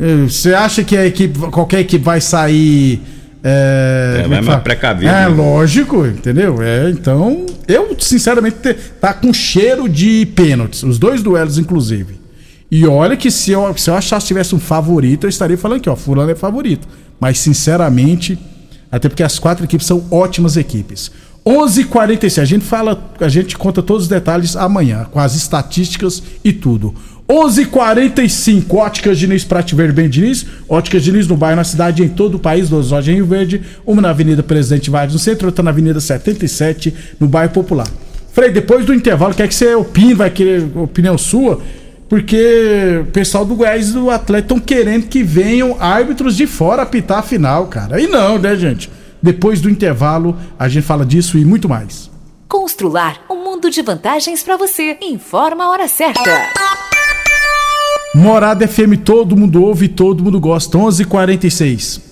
eh, 0.00 0.24
Você 0.28 0.52
acha 0.52 0.82
que 0.82 0.96
a 0.96 1.06
equipe, 1.06 1.38
qualquer 1.52 1.78
equipe 1.78 2.04
vai 2.04 2.20
sair. 2.20 3.00
É, 3.44 4.22
É, 4.24 4.28
mais 4.28 4.46
fala? 4.46 4.58
precavido, 4.60 5.10
É, 5.10 5.22
né? 5.22 5.28
lógico, 5.28 6.06
entendeu? 6.06 6.62
É, 6.62 6.90
então, 6.90 7.44
eu, 7.66 7.96
sinceramente, 7.98 8.56
te- 8.58 8.74
tá 9.00 9.12
com 9.12 9.32
cheiro 9.32 9.88
de 9.88 10.26
pênaltis. 10.26 10.82
Os 10.82 10.98
dois 10.98 11.22
duelos, 11.22 11.58
inclusive. 11.58 12.20
E 12.70 12.86
olha 12.86 13.16
que 13.16 13.30
se 13.30 13.50
eu, 13.50 13.76
se 13.76 13.90
eu 13.90 13.94
achasse 13.96 14.26
tivesse 14.28 14.54
um 14.54 14.60
favorito, 14.60 15.24
eu 15.24 15.28
estaria 15.28 15.58
falando 15.58 15.80
que, 15.80 15.90
ó, 15.90 15.96
fulano 15.96 16.30
é 16.30 16.34
favorito. 16.34 16.86
Mas, 17.20 17.38
sinceramente, 17.38 18.38
até 18.90 19.08
porque 19.08 19.22
as 19.22 19.38
quatro 19.38 19.64
equipes 19.64 19.86
são 19.86 20.04
ótimas 20.10 20.56
equipes. 20.56 21.10
11:46 21.44 22.38
a 22.40 22.44
gente 22.44 22.64
fala, 22.64 23.10
a 23.20 23.28
gente 23.28 23.58
conta 23.58 23.82
todos 23.82 24.04
os 24.04 24.08
detalhes 24.08 24.54
amanhã, 24.54 25.04
com 25.10 25.18
as 25.18 25.34
estatísticas 25.34 26.22
e 26.44 26.52
tudo. 26.52 26.94
11:45 27.28 28.74
Óticas 28.76 29.18
Diniz 29.18 29.44
Prate 29.44 29.74
Verde 29.74 29.92
Bem 29.92 30.08
Diniz, 30.08 30.46
Óticas 30.68 31.02
Diniz 31.02 31.26
no 31.26 31.36
bairro, 31.36 31.56
na 31.56 31.64
cidade, 31.64 32.02
em 32.02 32.08
todo 32.08 32.34
o 32.34 32.38
país, 32.38 32.68
duas 32.68 32.90
lojas 32.90 33.08
em 33.08 33.16
Rio 33.16 33.26
Verde, 33.26 33.62
uma 33.86 34.02
na 34.02 34.10
Avenida 34.10 34.42
Presidente 34.42 34.90
Vargas 34.90 35.12
no 35.14 35.18
centro, 35.18 35.46
outra 35.46 35.62
na 35.62 35.70
Avenida 35.70 36.00
77, 36.00 36.94
no 37.18 37.26
bairro 37.26 37.52
Popular. 37.52 37.88
Frei, 38.32 38.50
depois 38.50 38.84
do 38.84 38.94
intervalo, 38.94 39.34
quer 39.34 39.46
que 39.46 39.54
você 39.54 39.74
opine, 39.74 40.14
vai 40.14 40.30
querer 40.30 40.66
opinião 40.76 41.16
sua? 41.18 41.60
Porque 42.08 43.00
o 43.02 43.06
pessoal 43.06 43.44
do 43.44 43.54
Goiás 43.54 43.90
e 43.90 43.92
do 43.92 44.10
Atlético 44.10 44.54
estão 44.54 44.58
querendo 44.58 45.06
que 45.06 45.22
venham 45.22 45.76
árbitros 45.80 46.36
de 46.36 46.46
fora 46.46 46.82
apitar 46.82 47.18
a 47.18 47.22
final, 47.22 47.66
cara. 47.68 48.00
E 48.00 48.06
não, 48.06 48.38
né, 48.38 48.54
gente? 48.56 48.90
Depois 49.22 49.60
do 49.60 49.70
intervalo, 49.70 50.36
a 50.58 50.68
gente 50.68 50.84
fala 50.84 51.06
disso 51.06 51.38
e 51.38 51.44
muito 51.44 51.68
mais. 51.68 52.10
Constrular 52.48 53.22
um 53.30 53.42
mundo 53.42 53.70
de 53.70 53.80
vantagens 53.80 54.42
para 54.42 54.58
você. 54.58 54.98
Informa 55.00 55.64
a 55.64 55.70
hora 55.70 55.88
certa. 55.88 56.91
Morada 58.14 58.66
FM, 58.66 58.98
todo 58.98 59.34
mundo 59.34 59.62
ouve, 59.64 59.88
todo 59.88 60.22
mundo 60.22 60.38
gosta. 60.38 60.76
11:46. 60.76 62.11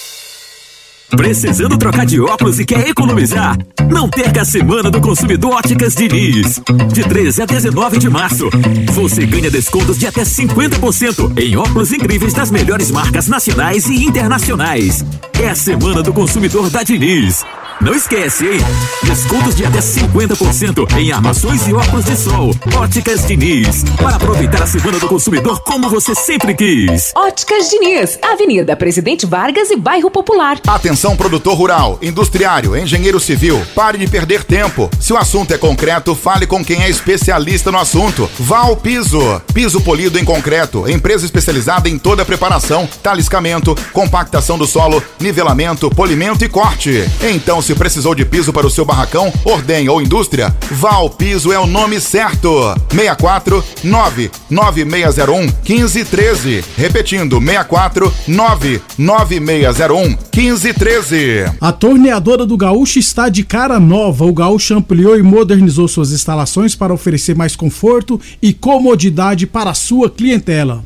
Precisando 1.15 1.77
trocar 1.77 2.05
de 2.05 2.19
óculos 2.19 2.59
e 2.59 2.65
quer 2.65 2.87
economizar? 2.87 3.57
Não 3.89 4.09
perca 4.09 4.41
a 4.41 4.45
Semana 4.45 4.89
do 4.89 5.01
Consumidor 5.01 5.53
Óticas 5.53 5.93
Diniz. 5.93 6.61
De 6.93 7.03
13 7.03 7.41
a 7.41 7.45
19 7.45 7.97
de 7.97 8.09
março. 8.09 8.49
Você 8.93 9.25
ganha 9.25 9.51
descontos 9.51 9.97
de 9.97 10.07
até 10.07 10.23
50% 10.23 11.37
em 11.37 11.57
óculos 11.57 11.91
incríveis 11.91 12.33
das 12.33 12.49
melhores 12.49 12.89
marcas 12.91 13.27
nacionais 13.27 13.87
e 13.87 14.05
internacionais. 14.05 15.03
É 15.39 15.49
a 15.49 15.55
Semana 15.55 16.01
do 16.01 16.13
Consumidor 16.13 16.69
da 16.69 16.81
Diniz. 16.81 17.45
Não 17.81 17.95
esquece, 17.95 18.45
hein? 18.45 18.59
Descontos 19.03 19.55
de 19.55 19.65
até 19.65 19.79
50% 19.79 20.95
em 20.99 21.11
armações 21.11 21.67
e 21.67 21.73
óculos 21.73 22.05
de 22.05 22.15
sol. 22.15 22.51
Óticas 22.75 23.25
Diniz. 23.25 23.83
Para 23.97 24.17
aproveitar 24.17 24.61
a 24.61 24.67
Semana 24.67 24.99
do 24.99 25.07
Consumidor 25.07 25.61
como 25.61 25.89
você 25.89 26.13
sempre 26.13 26.53
quis. 26.53 27.11
Óticas 27.15 27.71
Diniz, 27.71 28.19
Avenida 28.21 28.75
Presidente 28.75 29.25
Vargas 29.25 29.71
e 29.71 29.75
Bairro 29.75 30.11
Popular. 30.11 30.59
Atenção 30.67 31.15
produtor 31.15 31.55
rural, 31.55 31.97
industriário, 32.03 32.77
engenheiro 32.77 33.19
civil, 33.19 33.59
pare 33.73 33.97
de 33.97 34.07
perder 34.07 34.43
tempo. 34.43 34.87
Se 34.99 35.11
o 35.11 35.17
assunto 35.17 35.51
é 35.51 35.57
concreto, 35.57 36.13
fale 36.13 36.45
com 36.45 36.63
quem 36.63 36.83
é 36.83 36.89
especialista 36.89 37.71
no 37.71 37.79
assunto. 37.79 38.29
Val 38.39 38.77
Piso, 38.77 39.41
piso 39.55 39.81
polido 39.81 40.19
em 40.19 40.23
concreto, 40.23 40.87
empresa 40.87 41.25
especializada 41.25 41.89
em 41.89 41.97
toda 41.97 42.21
a 42.21 42.25
preparação, 42.25 42.87
taliscamento, 43.01 43.75
compactação 43.91 44.55
do 44.55 44.67
solo, 44.67 45.01
nivelamento, 45.19 45.89
polimento 45.89 46.45
e 46.45 46.49
corte. 46.49 47.09
Então, 47.23 47.59
se 47.59 47.70
precisou 47.75 48.15
de 48.15 48.25
piso 48.25 48.53
para 48.53 48.67
o 48.67 48.69
seu 48.69 48.85
barracão, 48.85 49.31
ordem 49.45 49.89
ou 49.89 50.01
indústria, 50.01 50.55
Val 50.71 51.09
Piso 51.09 51.51
é 51.51 51.59
o 51.59 51.67
nome 51.67 51.99
certo. 51.99 52.49
64 52.89 53.63
99601 53.83 55.41
1513. 55.67 56.63
Repetindo, 56.77 57.39
64 57.39 58.13
99601 58.27 60.17
1513. 60.35 61.51
A 61.59 61.71
torneadora 61.71 62.45
do 62.45 62.57
Gaúcho 62.57 62.99
está 62.99 63.29
de 63.29 63.43
cara 63.43 63.79
nova. 63.79 64.25
O 64.25 64.33
Gaúcho 64.33 64.75
ampliou 64.75 65.17
e 65.17 65.23
modernizou 65.23 65.87
suas 65.87 66.11
instalações 66.11 66.75
para 66.75 66.93
oferecer 66.93 67.35
mais 67.35 67.55
conforto 67.55 68.19
e 68.41 68.53
comodidade 68.53 69.47
para 69.47 69.71
a 69.71 69.75
sua 69.75 70.09
clientela. 70.09 70.83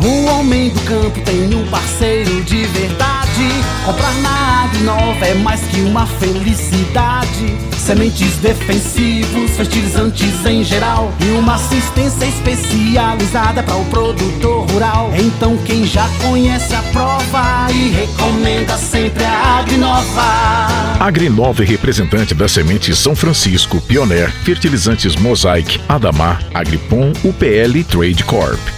O 0.00 0.24
homem 0.26 0.70
do 0.70 0.80
campo 0.82 1.20
tem 1.22 1.54
um 1.54 1.66
parceiro 1.68 2.42
de 2.44 2.64
verdade. 2.66 3.17
Comprar 3.84 4.14
na 4.16 4.64
Agrinova 4.64 5.26
é 5.26 5.34
mais 5.34 5.60
que 5.62 5.80
uma 5.80 6.06
felicidade. 6.06 7.56
Sementes 7.78 8.36
defensivos, 8.36 9.52
fertilizantes 9.52 10.44
em 10.44 10.62
geral 10.62 11.12
e 11.20 11.38
uma 11.38 11.54
assistência 11.54 12.26
especializada 12.26 13.62
para 13.62 13.76
o 13.76 13.84
produtor 13.86 14.70
rural. 14.70 15.10
Então 15.16 15.56
quem 15.58 15.86
já 15.86 16.06
conhece 16.22 16.74
a 16.74 16.82
prova 16.82 17.66
e 17.72 17.88
recomenda 17.88 18.76
sempre 18.76 19.24
a 19.24 19.58
Agrinova. 19.60 20.98
Agrinova 21.00 21.62
é 21.62 21.66
representante 21.66 22.34
da 22.34 22.48
semente 22.48 22.94
São 22.94 23.16
Francisco, 23.16 23.80
Pioneer, 23.80 24.30
Fertilizantes 24.42 25.16
Mosaic, 25.16 25.80
Adamar, 25.88 26.42
Agripom, 26.52 27.12
UPL 27.24 27.82
Trade 27.88 28.24
Corp. 28.24 28.77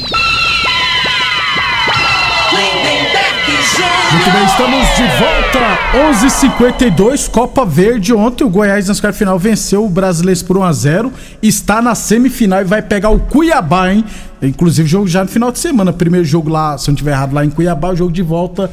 Muito 3.73 4.31
bem, 4.31 4.45
estamos 4.45 4.87
de 4.97 5.03
volta. 5.17 5.71
11:52 5.93 7.29
Copa 7.29 7.65
Verde. 7.65 8.13
Ontem 8.13 8.43
o 8.43 8.49
Goiás 8.49 8.87
na 8.89 8.93
sua 8.93 9.13
final 9.13 9.39
venceu 9.39 9.85
o 9.85 9.89
Brasileiro 9.89 10.43
por 10.45 10.57
1 10.57 10.63
a 10.63 10.73
0 10.73 11.13
Está 11.41 11.81
na 11.81 11.95
semifinal 11.95 12.61
e 12.61 12.65
vai 12.65 12.81
pegar 12.81 13.09
o 13.09 13.19
Cuiabá, 13.19 13.93
hein? 13.93 14.03
Inclusive, 14.41 14.89
jogo 14.89 15.07
já 15.07 15.23
no 15.23 15.29
final 15.29 15.51
de 15.51 15.59
semana. 15.59 15.93
Primeiro 15.93 16.25
jogo 16.25 16.49
lá, 16.49 16.77
se 16.77 16.89
não 16.89 16.95
estiver 16.95 17.11
errado, 17.11 17.33
lá 17.33 17.45
em 17.45 17.49
Cuiabá, 17.49 17.89
o 17.89 17.95
jogo 17.95 18.11
de 18.11 18.21
volta 18.21 18.69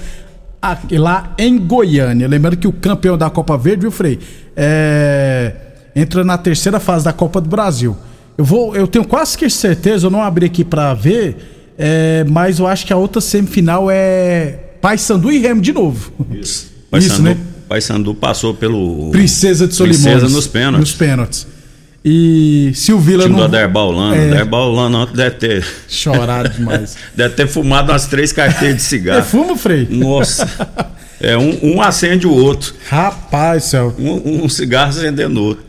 lá 0.90 1.32
em 1.38 1.58
Goiânia. 1.58 2.26
Lembrando 2.26 2.56
que 2.56 2.66
o 2.66 2.72
campeão 2.72 3.16
da 3.16 3.30
Copa 3.30 3.56
Verde, 3.56 3.82
viu, 3.82 3.92
Frei? 3.92 4.18
É, 4.56 5.52
entra 5.94 6.24
na 6.24 6.36
terceira 6.36 6.80
fase 6.80 7.04
da 7.04 7.12
Copa 7.12 7.40
do 7.40 7.48
Brasil. 7.48 7.96
Eu 8.36 8.44
vou, 8.44 8.74
eu 8.74 8.88
tenho 8.88 9.04
quase 9.04 9.38
que 9.38 9.48
certeza, 9.48 10.06
eu 10.06 10.10
não 10.10 10.22
abri 10.22 10.46
aqui 10.46 10.64
pra 10.64 10.94
ver, 10.94 11.74
é, 11.78 12.24
mas 12.28 12.58
eu 12.58 12.66
acho 12.66 12.84
que 12.84 12.92
a 12.92 12.96
outra 12.96 13.20
semifinal 13.20 13.88
é 13.90 14.67
Paysandu 14.80 15.30
e 15.30 15.38
Remo 15.38 15.60
de 15.60 15.72
novo. 15.72 16.12
Isso. 16.30 16.70
Paysandu, 16.90 17.22
né? 17.22 17.36
Paysandu 17.68 18.14
passou 18.14 18.54
pelo. 18.54 19.10
Princesa 19.10 19.66
de 19.66 19.74
Solimões. 19.74 20.02
Princesa 20.02 20.28
nos 20.28 20.46
pênaltis. 20.46 20.80
Nos 20.80 20.92
pênaltis. 20.92 21.46
E 22.04 22.70
se 22.74 22.92
o 22.92 22.98
Vila 22.98 23.24
time 23.24 23.34
não. 23.34 23.40
do 23.40 23.56
Aderbal 23.56 23.88
Holanda. 23.88 24.16
É. 24.16 24.28
O 24.28 24.32
Aderbal 24.32 24.70
Holanda 24.70 24.98
ontem 24.98 25.16
deve 25.16 25.36
ter. 25.36 25.66
Chorado 25.88 26.48
demais. 26.48 26.96
deve 27.14 27.34
ter 27.34 27.46
fumado 27.46 27.92
umas 27.92 28.06
três 28.06 28.32
carteiras 28.32 28.76
de 28.76 28.82
cigarro. 28.82 29.20
É 29.20 29.22
fumo, 29.22 29.56
Frei? 29.56 29.86
Nossa. 29.90 30.48
É, 31.20 31.36
um, 31.36 31.74
um 31.74 31.82
acende 31.82 32.28
o 32.28 32.32
outro. 32.32 32.72
Rapaz, 32.88 33.64
céu. 33.64 33.92
Um, 33.98 34.44
um 34.44 34.48
cigarro 34.48 34.90
acendendo 34.90 35.40
o 35.40 35.44
outro. 35.46 35.64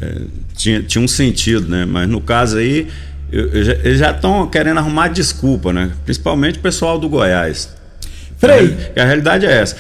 é, 0.01 0.17
tinha, 0.57 0.83
tinha 0.83 1.05
um 1.05 1.09
sentido, 1.09 1.69
né? 1.69 1.85
Mas 1.85 2.09
no 2.09 2.21
caso 2.21 2.57
aí, 2.57 2.89
eu- 3.31 3.49
eu 3.51 3.73
eles 3.85 3.99
já 3.99 4.11
estão 4.11 4.47
querendo 4.49 4.79
arrumar 4.79 5.09
desculpa, 5.09 5.73
né? 5.73 5.91
Principalmente 6.05 6.59
o 6.59 6.63
pessoal 6.63 6.99
do 6.99 7.09
Goiás. 7.09 7.69
Frei. 8.39 8.77
A, 8.97 9.03
a 9.03 9.05
realidade 9.05 9.47
é 9.47 9.53
essa. 9.53 9.77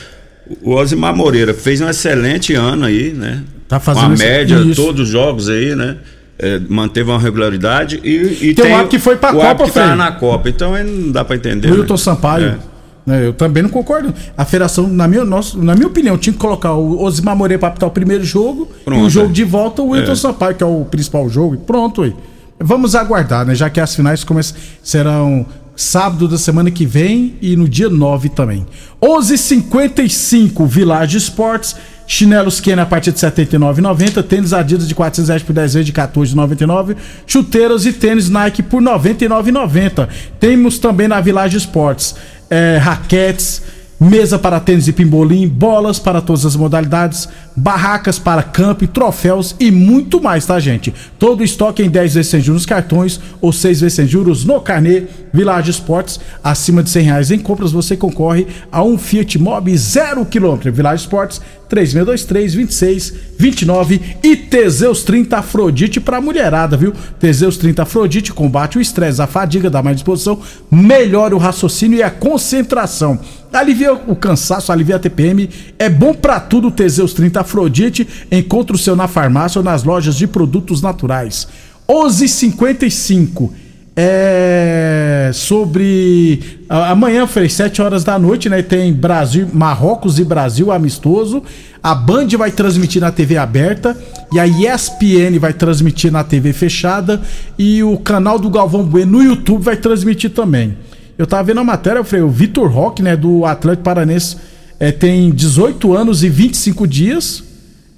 O 0.62 0.74
Osimar 0.74 1.14
Moreira 1.14 1.55
fez 1.55 1.81
um 1.81 1.88
excelente 1.88 2.55
ano 2.55 2.85
aí, 2.85 3.12
né? 3.12 3.42
Tá 3.68 3.81
fazendo 3.81 4.07
uma 4.07 4.16
média, 4.16 4.57
isso. 4.57 4.83
todos 4.83 5.02
os 5.02 5.09
jogos 5.09 5.48
aí, 5.48 5.74
né? 5.74 5.96
É, 6.38 6.61
manteve 6.68 7.09
uma 7.09 7.18
regularidade 7.18 8.00
e, 8.02 8.48
e 8.48 8.55
Tem 8.55 8.66
um 8.66 8.74
árbitro 8.74 8.88
que 8.90 8.98
foi 8.98 9.16
pra 9.16 9.31
o 9.31 9.37
Copa, 9.37 9.64
que 9.64 9.70
tá 9.70 9.94
na 9.94 10.11
Copa. 10.12 10.48
Então 10.48 10.74
aí 10.74 10.83
não 10.85 11.12
dá 11.12 11.24
pra 11.24 11.37
entender. 11.37 11.70
O 11.70 11.74
Wilton 11.74 11.94
né? 11.94 11.98
Sampaio. 11.98 12.46
É. 12.46 12.59
né, 13.07 13.26
eu 13.26 13.33
também 13.33 13.62
não 13.62 13.70
concordo. 13.70 14.12
A 14.37 14.44
federação, 14.44 14.88
na 14.88 15.07
minha, 15.07 15.24
nossa, 15.24 15.57
na 15.57 15.74
minha 15.74 15.87
opinião, 15.87 16.18
tinha 16.18 16.33
que 16.33 16.38
colocar 16.38 16.72
o 16.72 17.00
Osimar 17.02 17.37
Moreira 17.37 17.61
para 17.61 17.68
apitar 17.68 17.88
o 17.88 17.92
primeiro 17.92 18.24
jogo 18.24 18.68
e 18.81 18.85
Pronto, 18.85 19.05
o 19.05 19.11
jogo 19.11 19.28
é. 19.31 19.33
de 19.33 19.44
volta 19.44 19.83
o 19.83 19.90
Wilton 19.90 20.12
É. 20.12 20.16
Sampaio, 20.16 20.55
que 20.57 20.64
é 20.64 20.66
o 20.66 20.85
principal 20.85 21.28
jogo. 21.28 21.55
E 21.55 21.59
pronto 21.59 22.02
aí. 22.02 22.14
Vamos 22.59 22.94
aguardar, 22.94 23.46
né? 23.46 23.55
Já 23.55 23.70
que 23.70 23.81
as 23.81 23.94
finais 23.94 24.24
começam, 24.24 24.57
serão 24.83 25.46
sábado 25.76 26.28
da 26.28 26.38
semana 26.38 26.70
que 26.70 26.87
vem 26.87 27.35
e 27.40 27.56
no 27.56 27.68
dia 27.68 27.88
9 27.88 28.28
também. 28.28 28.66
11:55 29.00 30.66
Village 30.66 31.16
Esportes. 31.16 31.76
Chinelos 32.04 32.61
Kenny 32.61 32.80
a 32.80 32.87
partir 32.87 33.12
de 33.12 33.24
R$ 33.24 33.30
79,90. 33.30 34.22
Tênis 34.22 34.52
Adidas 34.52 34.87
de 34.87 34.94
400 34.94 35.28
reais 35.28 35.42
por 35.42 35.52
10 35.54 35.74
vezes 35.74 35.87
de 35.87 35.92
R$ 35.92 36.06
14,99. 36.06 36.96
Chuteiras 37.26 37.87
e 37.87 37.92
tênis 37.92 38.28
Nike 38.28 38.62
por 38.62 38.82
R$ 38.82 38.90
99,90. 38.90 40.08
Temos 40.38 40.78
também 40.78 41.08
na 41.08 41.20
Village 41.20 41.56
Esportes 41.56 42.14
é, 42.52 42.76
raquetes, 42.76 43.62
mesa 43.98 44.38
para 44.38 44.61
tênis 44.61 44.87
e 44.88 44.92
pimbolim, 44.92 45.48
bolas 45.48 45.98
para 45.98 46.20
todas 46.20 46.44
as 46.44 46.54
modalidades, 46.54 47.28
barracas 47.56 48.18
para 48.18 48.42
camping, 48.42 48.86
troféus 48.86 49.54
e 49.60 49.70
muito 49.70 50.22
mais, 50.22 50.46
tá, 50.46 50.58
gente? 50.58 50.92
Todo 51.18 51.44
estoque 51.44 51.82
em 51.82 51.90
10 51.90 52.14
vezes 52.14 52.30
sem 52.30 52.40
juros 52.40 52.66
cartões 52.66 53.20
ou 53.40 53.52
6 53.52 53.80
vezes 53.80 53.94
sem 53.94 54.06
juros 54.06 54.44
no 54.44 54.60
carnê. 54.60 55.04
Village 55.32 55.70
Esportes, 55.70 56.20
acima 56.44 56.82
de 56.82 56.90
100 56.90 57.04
reais 57.04 57.30
em 57.30 57.38
compras, 57.38 57.72
você 57.72 57.96
concorre 57.96 58.46
a 58.70 58.82
um 58.82 58.98
Fiat 58.98 59.38
Mobi 59.38 59.76
0 59.76 60.26
km. 60.26 60.70
Village 60.70 61.04
Esportes, 61.04 61.40
3623-2629 61.72 64.00
e 64.22 64.36
Teseus 64.36 65.02
30 65.04 65.38
Afrodite 65.38 65.98
pra 66.00 66.20
mulherada, 66.20 66.76
viu? 66.76 66.92
Teseus 67.18 67.56
30 67.56 67.84
Afrodite 67.84 68.30
combate 68.32 68.76
o 68.76 68.80
estresse, 68.80 69.22
a 69.22 69.26
fadiga, 69.26 69.70
dá 69.70 69.82
mais 69.82 69.96
disposição, 69.96 70.38
melhora 70.70 71.34
o 71.34 71.38
raciocínio 71.38 71.98
e 71.98 72.02
a 72.02 72.10
concentração. 72.10 73.18
Alivia 73.50 73.94
o 73.94 74.14
cansaço, 74.16 74.72
alivia 74.72 74.96
a 74.96 74.98
TPM, 74.98 75.48
é 75.78 75.88
bom 75.88 76.12
pra 76.14 76.40
tudo 76.40 76.68
o 76.68 76.70
Teseus 76.70 77.12
30 77.12 77.41
Afrodite. 77.42 78.09
Encontre 78.31 78.74
o 78.74 78.78
seu 78.78 78.96
na 78.96 79.07
farmácia 79.07 79.59
ou 79.59 79.64
nas 79.64 79.85
lojas 79.85 80.16
de 80.16 80.26
produtos 80.26 80.81
naturais. 80.83 81.46
11:55 81.88 83.52
é 83.94 85.31
sobre 85.35 86.40
amanhã, 86.68 87.26
Frei, 87.26 87.48
7 87.48 87.83
horas 87.83 88.02
da 88.02 88.18
noite, 88.18 88.48
né? 88.48 88.62
Tem 88.62 88.90
Brasil, 88.92 89.46
Marrocos 89.52 90.18
e 90.18 90.24
Brasil 90.24 90.72
amistoso. 90.72 91.42
A 91.83 91.94
Band 91.94 92.28
vai 92.38 92.50
transmitir 92.50 93.02
na 93.02 93.12
TV 93.12 93.37
aberta 93.37 93.96
e 94.33 94.38
a 94.38 94.46
ESPN 94.46 95.38
vai 95.38 95.52
transmitir 95.52 96.11
na 96.11 96.24
TV 96.24 96.52
fechada 96.52 97.20
e 97.59 97.83
o 97.83 97.98
canal 97.98 98.38
do 98.38 98.48
Galvão 98.48 98.85
Bueno 98.85 99.18
no 99.18 99.22
YouTube 99.22 99.62
vai 99.62 99.76
transmitir 99.76 100.31
também. 100.31 100.76
Eu 101.18 101.26
tava 101.26 101.42
vendo 101.42 101.61
a 101.61 101.64
matéria, 101.64 102.02
Frei, 102.02 102.22
o 102.22 102.31
Vitor 102.31 102.70
Roque, 102.70 103.02
né, 103.02 103.16
do 103.16 103.44
Atlético 103.44 103.85
Paranense, 103.85 104.37
é, 104.82 104.90
tem 104.90 105.30
18 105.30 105.94
anos 105.94 106.24
e 106.24 106.28
25 106.28 106.86
dias. 106.88 107.44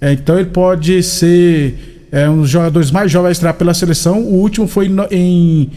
É, 0.00 0.12
então 0.12 0.38
ele 0.38 0.50
pode 0.50 1.02
ser 1.02 2.06
é, 2.12 2.28
um 2.28 2.42
dos 2.42 2.50
jogadores 2.50 2.90
mais 2.90 3.10
jovens 3.10 3.28
a 3.28 3.32
estrear 3.32 3.54
pela 3.54 3.72
seleção. 3.72 4.20
O 4.20 4.34
último 4.34 4.68
foi 4.68 4.88
no- 4.88 5.06
em, 5.10 5.70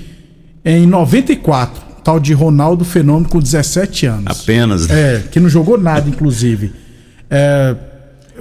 em 0.65 0.85
94. 0.85 1.81
Tal 2.03 2.19
de 2.19 2.33
Ronaldo 2.33 2.83
Fenômeno 2.85 3.27
com 3.29 3.39
17 3.39 4.05
anos. 4.05 4.41
Apenas. 4.41 4.87
né? 4.87 4.95
É, 5.15 5.23
que 5.31 5.39
não 5.39 5.47
jogou 5.49 5.77
nada, 5.77 6.09
inclusive. 6.09 6.71
É, 7.29 7.75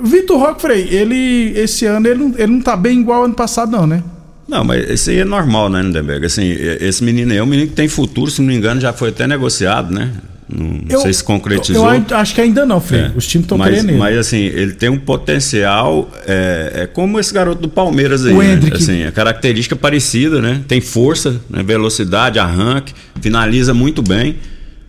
Vitor 0.03 0.39
Roque, 0.39 0.61
Frei, 0.63 0.89
ele, 0.91 1.53
esse 1.59 1.87
ano, 1.87 2.07
ele 2.07 2.19
não, 2.19 2.35
ele 2.37 2.47
não 2.53 2.61
tá 2.61 2.77
bem 2.77 3.01
igual 3.01 3.25
ano 3.25 3.35
passado, 3.35 3.71
não, 3.73 3.87
né? 3.87 4.03
Não, 4.49 4.63
mas 4.63 4.89
isso 4.91 5.11
aí 5.11 5.19
é 5.19 5.25
normal, 5.25 5.69
né, 5.69 5.83
Lindenberg? 5.83 6.27
Assim, 6.27 6.45
esse 6.81 7.03
menino 7.03 7.33
aí 7.33 7.39
é 7.39 7.43
um 7.43 7.47
menino 7.47 7.69
que 7.69 7.75
tem 7.75 7.89
futuro, 7.89 8.31
se 8.31 8.41
não 8.41 8.47
me 8.49 8.55
engano, 8.57 8.81
já 8.81 8.93
foi 8.93 9.09
até 9.09 9.27
negociado, 9.27 9.93
né? 9.93 10.11
Não, 10.49 10.81
não 10.89 11.01
sei 11.01 11.13
se 11.13 11.25
concretizou. 11.25 11.93
Eu, 11.93 12.05
eu 12.09 12.17
acho 12.17 12.35
que 12.35 12.41
ainda 12.41 12.65
não, 12.65 12.81
Frei. 12.81 13.01
É. 13.01 13.13
Os 13.17 13.27
times 13.27 13.47
estão 13.47 13.59
querendo 13.59 13.89
ele. 13.91 13.99
mas 13.99 14.17
assim, 14.17 14.39
ele 14.39 14.73
tem 14.75 14.89
um 14.89 14.99
potencial, 14.99 16.09
é, 16.27 16.73
é 16.83 16.87
como 16.87 17.19
esse 17.19 17.35
garoto 17.35 17.61
do 17.63 17.69
Palmeiras 17.69 18.25
aí, 18.25 18.33
O 18.33 18.39
né? 18.39 18.53
Hendrick. 18.53 18.77
Assim, 18.77 19.03
a 19.05 19.11
característica 19.13 19.75
parecida, 19.75 20.41
né? 20.41 20.63
Tem 20.69 20.81
força, 20.81 21.41
né? 21.51 21.63
velocidade, 21.65 22.39
arranque, 22.39 22.95
finaliza 23.21 23.75
muito 23.75 24.03
bem. 24.03 24.37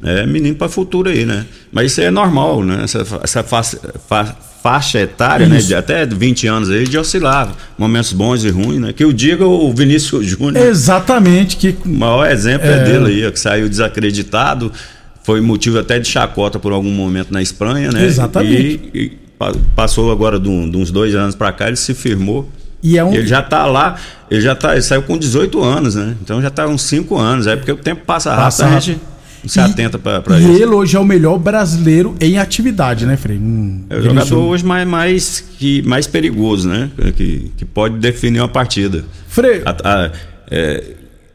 É 0.04 0.28
menino 0.28 0.56
para 0.56 0.70
futuro 0.70 1.10
aí, 1.10 1.26
né? 1.26 1.44
Mas 1.72 1.92
isso 1.92 2.02
aí 2.02 2.06
é 2.08 2.12
normal, 2.12 2.64
né? 2.64 2.82
Essa, 2.84 3.04
essa 3.24 3.42
fa- 3.44 3.64
fa- 3.64 4.36
faixa 4.62 5.00
etária, 5.00 5.48
né? 5.48 5.58
Isso. 5.58 5.70
De 5.70 5.74
até 5.76 6.06
20 6.06 6.46
anos 6.46 6.70
aí, 6.70 6.88
de 6.88 7.00
oscilar. 7.00 7.52
Momentos 7.80 8.14
bons 8.14 8.44
e 8.44 8.50
ruins, 8.50 8.80
né? 8.80 8.94
Que 8.94 9.04
eu 9.04 9.12
diga 9.12 9.48
o 9.48 9.74
Vinícius 9.74 10.24
Júnior. 10.28 10.64
Exatamente. 10.68 11.58
Que... 11.58 11.76
O 11.84 11.90
maior 11.90 12.30
exemplo 12.30 12.68
é, 12.68 12.74
É. 12.74 12.84
dele 12.84 13.06
aí, 13.08 13.26
ó, 13.28 13.32
que 13.32 13.40
saiu 13.40 13.68
desacreditado, 13.68 14.72
foi 15.28 15.42
motivo 15.42 15.78
até 15.78 16.00
de 16.00 16.08
chacota 16.08 16.58
por 16.58 16.72
algum 16.72 16.90
momento 16.90 17.34
na 17.34 17.42
Espanha, 17.42 17.92
né? 17.92 18.06
Exatamente. 18.06 18.80
E, 18.94 18.98
e 19.00 19.10
pa- 19.38 19.52
passou 19.76 20.10
agora 20.10 20.40
de, 20.40 20.48
um- 20.48 20.70
de 20.72 20.78
uns 20.78 20.90
dois 20.90 21.14
anos 21.16 21.36
pra 21.36 21.52
cá, 21.52 21.68
ele 21.68 21.76
se 21.76 21.94
firmou. 21.94 22.50
E 22.82 22.98
é 22.98 23.04
um- 23.04 23.14
Ele 23.14 23.28
já 23.28 23.42
tá 23.42 23.66
lá, 23.66 23.98
ele 24.32 24.40
já 24.40 24.56
tá, 24.56 24.72
ele 24.72 24.82
saiu 24.82 25.02
com 25.04 25.18
18 25.18 25.62
anos, 25.62 25.96
né? 25.96 26.16
Então 26.22 26.42
já 26.42 26.50
tá 26.50 26.66
uns 26.66 26.84
5 26.84 27.18
anos, 27.18 27.46
é 27.46 27.58
porque 27.58 27.74
o 27.74 27.76
tempo 27.76 28.06
passa 28.06 28.30
rápido, 28.30 28.44
Passa 28.46 28.64
a 28.64 28.68
rápido. 28.70 28.84
gente 28.86 29.02
não 29.44 29.50
se 29.50 29.60
atenta 29.60 30.00
pra, 30.00 30.22
pra 30.22 30.40
e 30.40 30.44
isso. 30.44 30.64
ele 30.64 30.72
hoje 30.74 30.96
é 30.96 31.00
o 31.00 31.04
melhor 31.04 31.38
brasileiro 31.38 32.16
em 32.22 32.38
atividade, 32.38 33.06
né, 33.06 33.18
Frei? 33.18 33.38
Hum, 33.38 33.84
É 33.90 33.98
o 33.98 34.02
jogador 34.02 34.38
hoje 34.40 34.64
mais, 34.64 34.88
mais, 34.88 35.44
que, 35.60 35.82
mais 35.82 36.08
perigoso, 36.08 36.70
né? 36.70 36.90
Que, 37.18 37.52
que 37.58 37.66
pode 37.66 37.98
definir 37.98 38.40
uma 38.40 38.48
partida. 38.48 39.04
Frei. 39.28 39.62
A- 39.66 39.76
a- 39.84 40.12
é, 40.50 40.84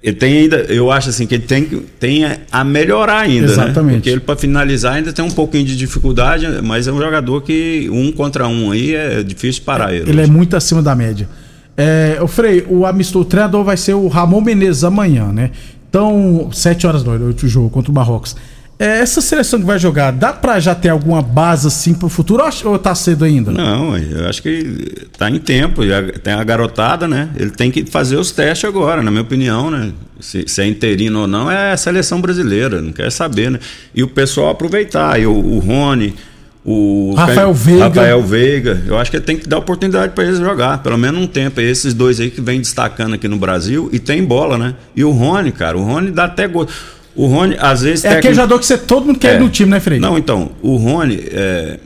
ele 0.03 0.17
tem 0.17 0.39
ainda, 0.39 0.57
eu 0.69 0.91
acho 0.91 1.11
assim, 1.11 1.27
que 1.27 1.35
ele 1.35 1.45
tem, 1.45 1.65
tem 2.01 2.25
a- 2.25 2.39
a 2.51 2.65
melhorar 2.65 3.21
ainda, 3.21 3.45
Exatamente. 3.47 3.85
né? 3.87 3.93
Porque 3.99 4.11
ele 4.11 4.21
para 4.21 4.37
finalizar 4.37 4.95
ainda 4.95 5.13
tem 5.13 5.25
um 5.25 5.31
pouquinho 5.31 5.65
de 5.65 5.77
dificuldade, 5.77 6.47
mas 6.63 6.89
é 6.89 6.93
um 6.93 6.99
jogador 6.99 7.41
que 7.43 7.89
um 7.93 8.11
contra 8.11 8.49
um 8.49 8.71
aí 8.73 8.95
é 8.95 9.23
difícil 9.23 9.63
parar 9.65 9.95
ele. 9.95 10.11
Ele 10.11 10.21
é 10.21 10.27
muito 10.27 10.57
acima 10.57 10.83
da 10.83 10.95
média. 10.95 11.29
É, 11.77 12.19
o 12.21 12.27
Frei, 12.27 12.67
o 12.69 12.85
amistoso 12.85 13.25
o 13.25 13.29
treinador 13.29 13.65
vai 13.65 13.77
ser 13.77 13.95
o 13.95 14.09
Ramon 14.09 14.41
Menezes 14.41 14.85
amanhã, 14.85 15.33
né? 15.33 15.51
Então, 15.89 16.49
7 16.53 16.87
horas 16.87 17.03
da 17.05 17.17
noite 17.19 17.45
o 17.47 17.49
jogo 17.49 17.71
contra 17.71 17.91
o 17.91 17.95
Marrocos. 17.95 18.35
É, 18.83 18.99
essa 18.99 19.21
seleção 19.21 19.61
que 19.61 19.65
vai 19.65 19.79
jogar, 19.79 20.11
dá 20.11 20.33
pra 20.33 20.59
já 20.59 20.75
ter 20.75 20.89
alguma 20.89 21.23
base 21.23 21.69
assim 21.69 21.95
pro 21.95 22.09
futuro 22.09 22.43
ou 22.65 22.79
tá 22.81 22.93
cedo 22.97 23.25
ainda? 23.25 23.53
Não, 23.53 23.97
eu 23.97 24.29
acho 24.29 24.43
que 24.43 25.07
tá 25.17 25.31
em 25.31 25.39
tempo, 25.39 25.83
tem 26.21 26.33
a 26.33 26.43
garotada, 26.43 27.07
né? 27.07 27.29
Ele 27.37 27.51
tem 27.51 27.71
que 27.71 27.87
fazer 27.87 28.17
os 28.17 28.33
testes 28.33 28.69
agora, 28.69 29.01
na 29.01 29.09
minha 29.09 29.23
opinião, 29.23 29.71
né? 29.71 29.93
Se, 30.19 30.43
se 30.49 30.63
é 30.63 30.67
interino 30.67 31.21
ou 31.21 31.27
não, 31.29 31.49
é 31.49 31.71
a 31.71 31.77
seleção 31.77 32.21
brasileira, 32.21 32.83
não 32.83 32.91
quer 32.91 33.13
saber, 33.13 33.53
né? 33.53 33.61
E 33.95 34.03
o 34.03 34.09
pessoal 34.09 34.51
aproveitar, 34.51 35.21
e 35.21 35.27
o, 35.27 35.33
o 35.33 35.61
Rony, 35.61 36.17
o 36.65 37.15
Rafael 37.17 37.55
Veiga. 37.55 37.85
Rafael 37.85 38.23
Veiga, 38.23 38.83
eu 38.85 38.99
acho 38.99 39.13
que 39.13 39.21
tem 39.21 39.37
que 39.37 39.49
dar 39.49 39.59
oportunidade 39.59 40.13
para 40.13 40.25
eles 40.25 40.41
jogar, 40.41 40.83
pelo 40.83 40.99
menos 40.99 41.23
um 41.23 41.27
tempo. 41.29 41.61
É 41.61 41.65
esses 41.65 41.95
dois 41.95 42.19
aí 42.19 42.33
que 42.33 42.41
vem 42.41 42.61
destacando 42.61 43.15
aqui 43.15 43.29
no 43.29 43.37
Brasil 43.37 43.89
e 43.93 44.01
tem 44.01 44.25
bola, 44.25 44.59
né? 44.59 44.75
E 44.97 45.05
o 45.05 45.13
Rony, 45.13 45.53
cara, 45.53 45.79
o 45.79 45.85
Rony 45.85 46.11
dá 46.11 46.25
até 46.25 46.49
gol. 46.49 46.67
O 47.15 47.27
Rony, 47.27 47.57
às 47.59 47.83
vezes. 47.83 48.05
É 48.05 48.09
aquele 48.09 48.23
técnico- 48.23 48.37
jogador 48.37 48.59
que 48.59 48.67
você, 48.67 48.79
todo 48.79 49.07
mundo 49.07 49.19
quer 49.19 49.35
É. 49.37 49.39
no 49.39 49.49
time, 49.49 49.71
né, 49.71 49.81
Frei? 49.81 49.99
não, 50.01 50.17
então, 50.17 50.53
o 50.63 50.77
Rony, 50.77 51.21
é, 51.31 51.79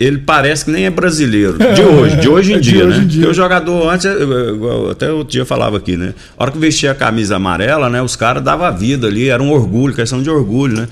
ele 0.00 0.18
parece 0.18 0.64
que 0.64 0.70
nem 0.70 0.86
é 0.86 0.90
brasileiro. 0.90 1.56
De 1.74 1.82
hoje, 1.82 2.16
de 2.16 2.28
hoje 2.28 2.52
em 2.54 2.60
De 2.60 2.70
dia, 2.72 2.86
hoje 2.86 2.98
né? 2.98 3.04
em 3.04 3.06
dia. 3.06 3.20
Porque 3.20 3.30
o 3.30 3.34
jogador 3.34 3.88
antes, 3.90 4.04
eu- 4.06 4.90
até 4.90 5.10
outro 5.12 5.30
dia 5.32 5.42
eu 5.42 5.46
falava 5.46 5.76
aqui, 5.76 5.96
né? 5.96 6.14
A 6.38 6.42
hora 6.42 6.52
que 6.52 6.58
vestia 6.58 6.90
a 6.90 6.94
camisa 6.94 7.36
amarela, 7.36 7.88
né? 7.90 8.00
Os 8.02 8.16
caras 8.16 8.42
davam 8.42 8.66
a 8.66 8.70
vida 8.70 9.06
ali, 9.06 9.28
era 9.28 9.42
um 9.42 9.50
orgulho, 9.52 9.94
questão 9.94 10.22
de 10.22 10.30
orgulho, 10.30 10.76
né? 10.76 10.88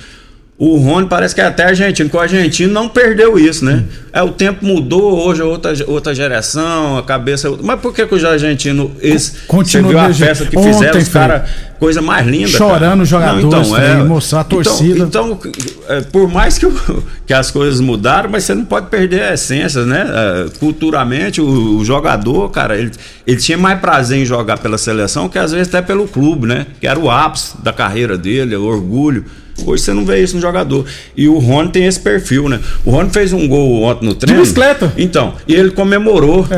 O 0.64 0.76
Rony 0.76 1.08
parece 1.08 1.34
que 1.34 1.40
é 1.40 1.44
até 1.44 1.64
argentino, 1.64 2.08
que 2.08 2.16
o 2.16 2.20
argentino 2.20 2.72
não 2.72 2.88
perdeu 2.88 3.36
isso, 3.36 3.64
né? 3.64 3.82
É, 4.12 4.22
o 4.22 4.30
tempo 4.30 4.64
mudou, 4.64 5.26
hoje 5.26 5.40
é 5.42 5.44
outra, 5.44 5.72
outra 5.88 6.14
geração, 6.14 6.96
a 6.96 7.02
cabeça 7.02 7.48
é. 7.48 7.50
Mas 7.60 7.80
por 7.80 7.92
que, 7.92 8.06
que 8.06 8.14
os 8.14 8.24
argentinos, 8.24 8.92
esse, 9.00 9.32
Continua 9.48 9.90
você 9.90 9.98
viu 9.98 9.98
a 9.98 10.14
festa 10.14 10.46
que 10.46 10.56
Ontem, 10.56 10.72
fizeram, 10.72 11.00
os 11.00 11.08
caras, 11.08 11.50
coisa 11.80 12.00
mais 12.00 12.24
linda. 12.24 12.46
Chorando 12.46 13.00
os 13.00 13.08
jogadores, 13.08 13.42
Não, 13.42 13.48
então, 13.48 13.74
Fred, 13.74 14.04
mostrar 14.04 14.38
a 14.38 14.42
Então- 14.42 14.62
torcida. 14.62 15.04
Então, 15.04 15.40
é, 15.88 16.00
por 16.00 16.28
mais 16.30 16.56
que, 16.58 16.66
que 17.26 17.34
as 17.34 17.50
coisas 17.50 17.80
mudaram, 17.80 18.30
mas 18.30 18.44
você 18.44 18.54
não 18.54 18.64
pode 18.64 18.86
perder 18.86 19.24
a 19.24 19.34
essência, 19.34 19.84
né? 19.84 20.06
É, 20.08 20.58
culturalmente, 20.60 21.40
o, 21.40 21.78
o 21.78 21.84
jogador, 21.84 22.48
cara, 22.50 22.78
ele, 22.78 22.92
ele 23.26 23.36
tinha 23.38 23.58
mais 23.58 23.80
prazer 23.80 24.16
em 24.20 24.24
jogar 24.24 24.58
pela 24.58 24.78
seleção 24.78 25.28
que 25.28 25.40
às 25.40 25.50
vezes 25.50 25.74
até 25.74 25.82
pelo 25.82 26.06
clube, 26.06 26.46
né? 26.46 26.68
Que 26.80 26.86
era 26.86 27.00
o 27.00 27.10
ápice 27.10 27.60
da 27.60 27.72
carreira 27.72 28.16
dele, 28.16 28.54
o 28.54 28.62
orgulho. 28.64 29.24
Hoje 29.66 29.82
você 29.82 29.92
não 29.92 30.04
vê 30.04 30.22
isso 30.22 30.34
no 30.36 30.40
jogador. 30.42 30.84
E 31.16 31.28
o 31.28 31.38
Rony 31.38 31.70
tem 31.70 31.84
esse 31.86 32.00
perfil, 32.00 32.48
né? 32.48 32.58
O 32.84 32.90
Rony 32.90 33.10
fez 33.10 33.32
um 33.32 33.46
gol 33.46 33.82
ontem 33.82 34.06
no 34.06 34.14
treino. 34.14 34.40
bicicleta. 34.40 34.92
Então, 34.96 35.34
e 35.46 35.54
ele 35.54 35.70
comemorou. 35.70 36.46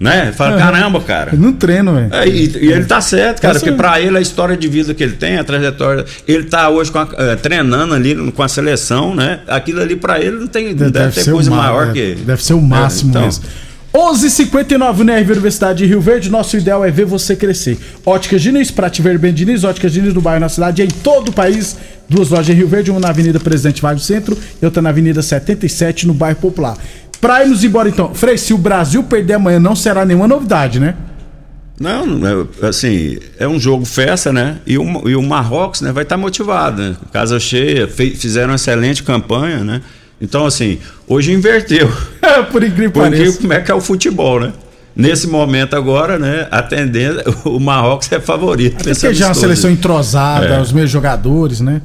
Né? 0.00 0.30
Fala, 0.30 0.50
Aham. 0.54 0.58
caramba, 0.60 1.00
cara. 1.00 1.32
Não 1.36 1.52
treino, 1.52 1.92
velho. 1.92 2.14
É, 2.14 2.28
e, 2.28 2.44
e 2.66 2.70
ele 2.72 2.84
tá 2.84 3.00
certo, 3.00 3.42
cara, 3.42 3.54
Tá 3.54 3.58
porque 3.58 3.72
pra 3.74 4.00
ele 4.00 4.16
a 4.16 4.20
história 4.20 4.56
de 4.56 4.68
vida 4.68 4.94
que 4.94 5.02
ele 5.02 5.14
tem, 5.14 5.38
a 5.38 5.42
trajetória, 5.42 6.04
ele 6.28 6.44
tá 6.44 6.68
hoje 6.68 6.92
com 6.92 7.00
a- 7.00 7.08
eh, 7.18 7.34
treinando 7.34 7.94
ali 7.94 8.14
com 8.30 8.40
a 8.44 8.46
seleção, 8.46 9.12
né? 9.12 9.40
Aquilo 9.48 9.80
ali 9.82 9.96
pra 9.96 10.20
ele 10.20 10.36
não 10.38 10.46
tem 10.46 10.72
não 10.72 10.88
deve, 10.88 11.20
ter 11.20 11.28
coisa 11.28 11.50
maior 11.50 11.88
é, 11.88 11.92
que 11.92 12.14
Deve 12.24 12.44
ser 12.44 12.54
o 12.54 12.62
máximo 12.62 13.08
É, 13.08 13.10
então. 13.10 13.22
mesmo. 13.22 13.42
11:59 13.92 15.00
UNRV 15.00 15.32
Universidade 15.32 15.78
de 15.78 15.86
Rio 15.86 16.00
Verde. 16.00 16.30
Nosso 16.30 16.56
ideal 16.56 16.84
é 16.84 16.90
ver 16.90 17.06
você 17.06 17.34
crescer. 17.34 17.78
Óticas 18.04 18.42
Diniz, 18.42 18.70
pra 18.70 18.90
te 18.90 19.00
ver 19.00 19.18
bem 19.18 19.32
Diniz, 19.32 19.64
Óticas 19.64 19.92
Diniz 19.92 20.12
no 20.12 20.20
bairro, 20.20 20.40
na 20.40 20.48
cidade 20.48 20.82
e 20.82 20.84
em 20.84 20.88
todo 20.88 21.28
o 21.28 21.32
país. 21.32 21.76
Duas 22.08 22.28
lojas 22.28 22.48
em 22.50 22.58
Rio 22.58 22.68
Verde, 22.68 22.90
uma 22.90 23.00
na 23.00 23.08
Avenida 23.08 23.40
Presidente 23.40 23.82
Vargas 23.82 24.04
Centro 24.04 24.36
e 24.60 24.64
outra 24.64 24.82
na 24.82 24.90
Avenida 24.90 25.22
77, 25.22 26.06
no 26.06 26.14
bairro 26.14 26.38
Popular. 26.38 26.76
Pra 27.20 27.42
irmos 27.42 27.64
embora 27.64 27.88
então, 27.88 28.14
Frei, 28.14 28.38
se 28.38 28.54
o 28.54 28.58
Brasil 28.58 29.02
perder 29.02 29.34
amanhã 29.34 29.58
não 29.58 29.74
será 29.74 30.04
nenhuma 30.04 30.28
novidade, 30.28 30.78
né? 30.78 30.94
Não, 31.80 32.04
é, 32.26 32.66
assim, 32.66 33.18
é 33.38 33.46
um 33.46 33.58
jogo 33.58 33.84
festa, 33.84 34.32
né? 34.32 34.58
E 34.66 34.76
o, 34.78 35.08
e 35.08 35.14
o 35.14 35.22
Marrocos 35.22 35.80
né, 35.80 35.92
vai 35.92 36.02
estar 36.02 36.16
motivado, 36.16 36.82
né? 36.82 36.96
Casa 37.12 37.38
cheia, 37.38 37.86
fizeram 37.88 38.50
uma 38.50 38.56
excelente 38.56 39.02
campanha, 39.02 39.62
né? 39.62 39.80
Então, 40.20 40.44
assim, 40.46 40.78
hoje 41.06 41.32
inverteu. 41.32 41.90
Por 42.50 42.62
incrível 42.64 42.90
que 42.92 42.98
pareça. 42.98 43.38
como 43.40 43.52
é 43.52 43.60
que 43.60 43.70
é 43.70 43.74
o 43.74 43.80
futebol, 43.80 44.40
né? 44.40 44.52
Nesse 44.96 45.28
momento 45.28 45.76
agora, 45.76 46.18
né? 46.18 46.48
A 46.50 46.60
tendência, 46.60 47.22
o 47.46 47.60
Marrocos 47.60 48.10
é 48.10 48.18
favorito. 48.20 48.80
Até 48.80 48.92
porque 48.94 49.14
já 49.14 49.26
é 49.26 49.28
uma 49.28 49.32
amistoso. 49.32 49.40
seleção 49.40 49.70
entrosada, 49.70 50.46
É. 50.56 50.60
os 50.60 50.72
meus 50.72 50.90
jogadores, 50.90 51.60
né? 51.60 51.80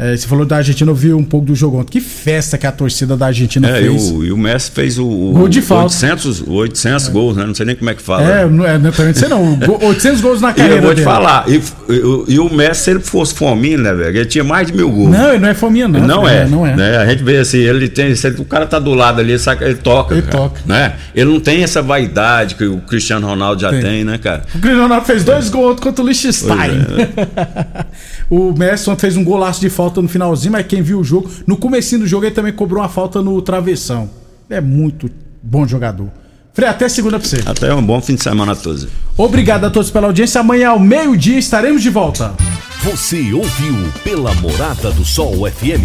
É, 0.00 0.16
você 0.16 0.28
falou 0.28 0.46
da 0.46 0.58
Argentina, 0.58 0.88
eu 0.88 0.94
vi 0.94 1.12
um 1.12 1.24
pouco 1.24 1.44
do 1.46 1.56
jogo 1.56 1.78
ontem. 1.80 1.90
Que 1.90 2.00
festa 2.00 2.56
que 2.56 2.64
a 2.66 2.70
torcida 2.70 3.16
da 3.16 3.26
Argentina 3.26 3.68
É, 3.68 3.80
e 3.80 3.88
fez. 3.88 4.10
o, 4.12 4.24
e 4.24 4.30
o 4.30 4.36
Messi 4.36 4.70
fez 4.70 4.96
o, 4.96 5.04
o 5.04 5.32
Gol 5.32 5.48
de 5.48 5.60
falta. 5.60 5.86
800, 5.86 6.44
800 6.46 7.08
gols, 7.08 7.36
né? 7.36 7.44
Não 7.44 7.52
sei 7.54 7.66
nem 7.66 7.74
como 7.74 7.90
é 7.90 7.94
que 7.94 8.02
fala. 8.02 8.22
É, 8.22 8.46
não 8.48 8.64
é, 8.64 8.78
não 8.78 8.90
é 8.90 8.92
também 8.92 9.12
não 9.12 9.18
sei 9.18 9.28
não. 9.28 9.56
Go- 9.58 9.84
800 9.86 10.20
gols 10.20 10.40
na 10.40 10.50
E 10.50 10.54
carreira 10.54 10.76
eu 10.78 10.82
vou 10.82 10.92
te 10.92 10.98
dele. 10.98 11.04
falar, 11.04 11.44
e, 11.48 11.56
e- 11.56 12.34
e 12.34 12.38
o 12.38 12.48
Messi, 12.54 12.82
se 12.84 12.90
ele 12.90 13.00
fosse 13.00 13.34
fominho, 13.34 13.78
né, 13.80 13.92
velho? 13.92 14.16
Ele 14.18 14.26
tinha 14.26 14.44
mais 14.44 14.68
de 14.68 14.72
mil 14.72 14.88
gols. 14.88 15.10
Não, 15.10 15.30
ele 15.30 15.38
não 15.40 15.48
é 15.48 15.54
fominha 15.54 15.88
não. 15.88 16.00
Não 16.06 16.28
é, 16.28 16.44
Não 16.46 16.64
é. 16.64 16.76
né? 16.76 16.96
A 16.98 17.06
gente 17.06 17.24
vê 17.24 17.38
assim, 17.38 17.58
ele 17.58 17.88
tem. 17.88 18.14
Se 18.14 18.28
ele- 18.28 18.40
o 18.40 18.44
cara 18.44 18.66
tá 18.66 18.78
do 18.78 18.94
lado 18.94 19.20
ali, 19.20 19.36
sabe, 19.36 19.64
ele 19.64 19.74
toca. 19.74 20.14
Ele 20.14 20.22
cara, 20.22 20.36
toca. 20.44 20.60
Né? 20.64 20.94
Ele 21.12 21.28
não 21.32 21.40
tem 21.40 21.64
essa 21.64 21.82
vaidade 21.82 22.54
que 22.54 22.64
o 22.64 22.78
Cristiano 22.82 23.26
Ronaldo 23.26 23.60
já 23.62 23.70
Tem. 23.70 23.80
tem, 23.80 24.04
né, 24.04 24.16
cara? 24.16 24.44
O 24.54 24.58
Cristiano 24.60 24.82
Ronaldo 24.82 25.06
fez 25.06 25.24
dois 25.24 25.50
gols 25.50 25.72
ontem 25.72 25.82
contra 25.82 26.04
o 26.04 26.06
Liechtenstein. 26.06 26.86
é. 27.26 27.84
o 28.30 28.52
Messi 28.56 28.88
ontem 28.88 29.00
fez 29.00 29.16
um 29.16 29.24
golaço 29.24 29.60
de 29.60 29.68
falta 29.88 30.02
no 30.02 30.08
finalzinho, 30.08 30.52
mas 30.52 30.66
quem 30.66 30.82
viu 30.82 31.00
o 31.00 31.04
jogo, 31.04 31.30
no 31.46 31.56
comecinho 31.56 32.02
do 32.02 32.06
jogo 32.06 32.26
ele 32.26 32.34
também 32.34 32.52
cobrou 32.52 32.82
uma 32.82 32.88
falta 32.88 33.22
no 33.22 33.40
travessão. 33.40 34.10
É 34.50 34.60
muito 34.60 35.10
bom 35.42 35.66
jogador. 35.66 36.08
Frei, 36.52 36.68
até 36.68 36.88
segunda 36.88 37.18
pra 37.18 37.28
você. 37.28 37.42
Até 37.46 37.72
um 37.74 37.82
bom 37.82 38.00
fim 38.00 38.14
de 38.14 38.22
semana 38.22 38.52
a 38.52 38.56
todos. 38.56 38.88
Obrigado 39.16 39.64
a 39.64 39.70
todos 39.70 39.90
pela 39.90 40.08
audiência. 40.08 40.40
Amanhã 40.40 40.70
ao 40.70 40.78
meio-dia 40.78 41.38
estaremos 41.38 41.82
de 41.82 41.88
volta. 41.88 42.34
Você 42.82 43.32
ouviu 43.32 43.74
pela 44.04 44.34
Morada 44.34 44.90
do 44.90 45.04
Sol 45.04 45.48
FM. 45.50 45.76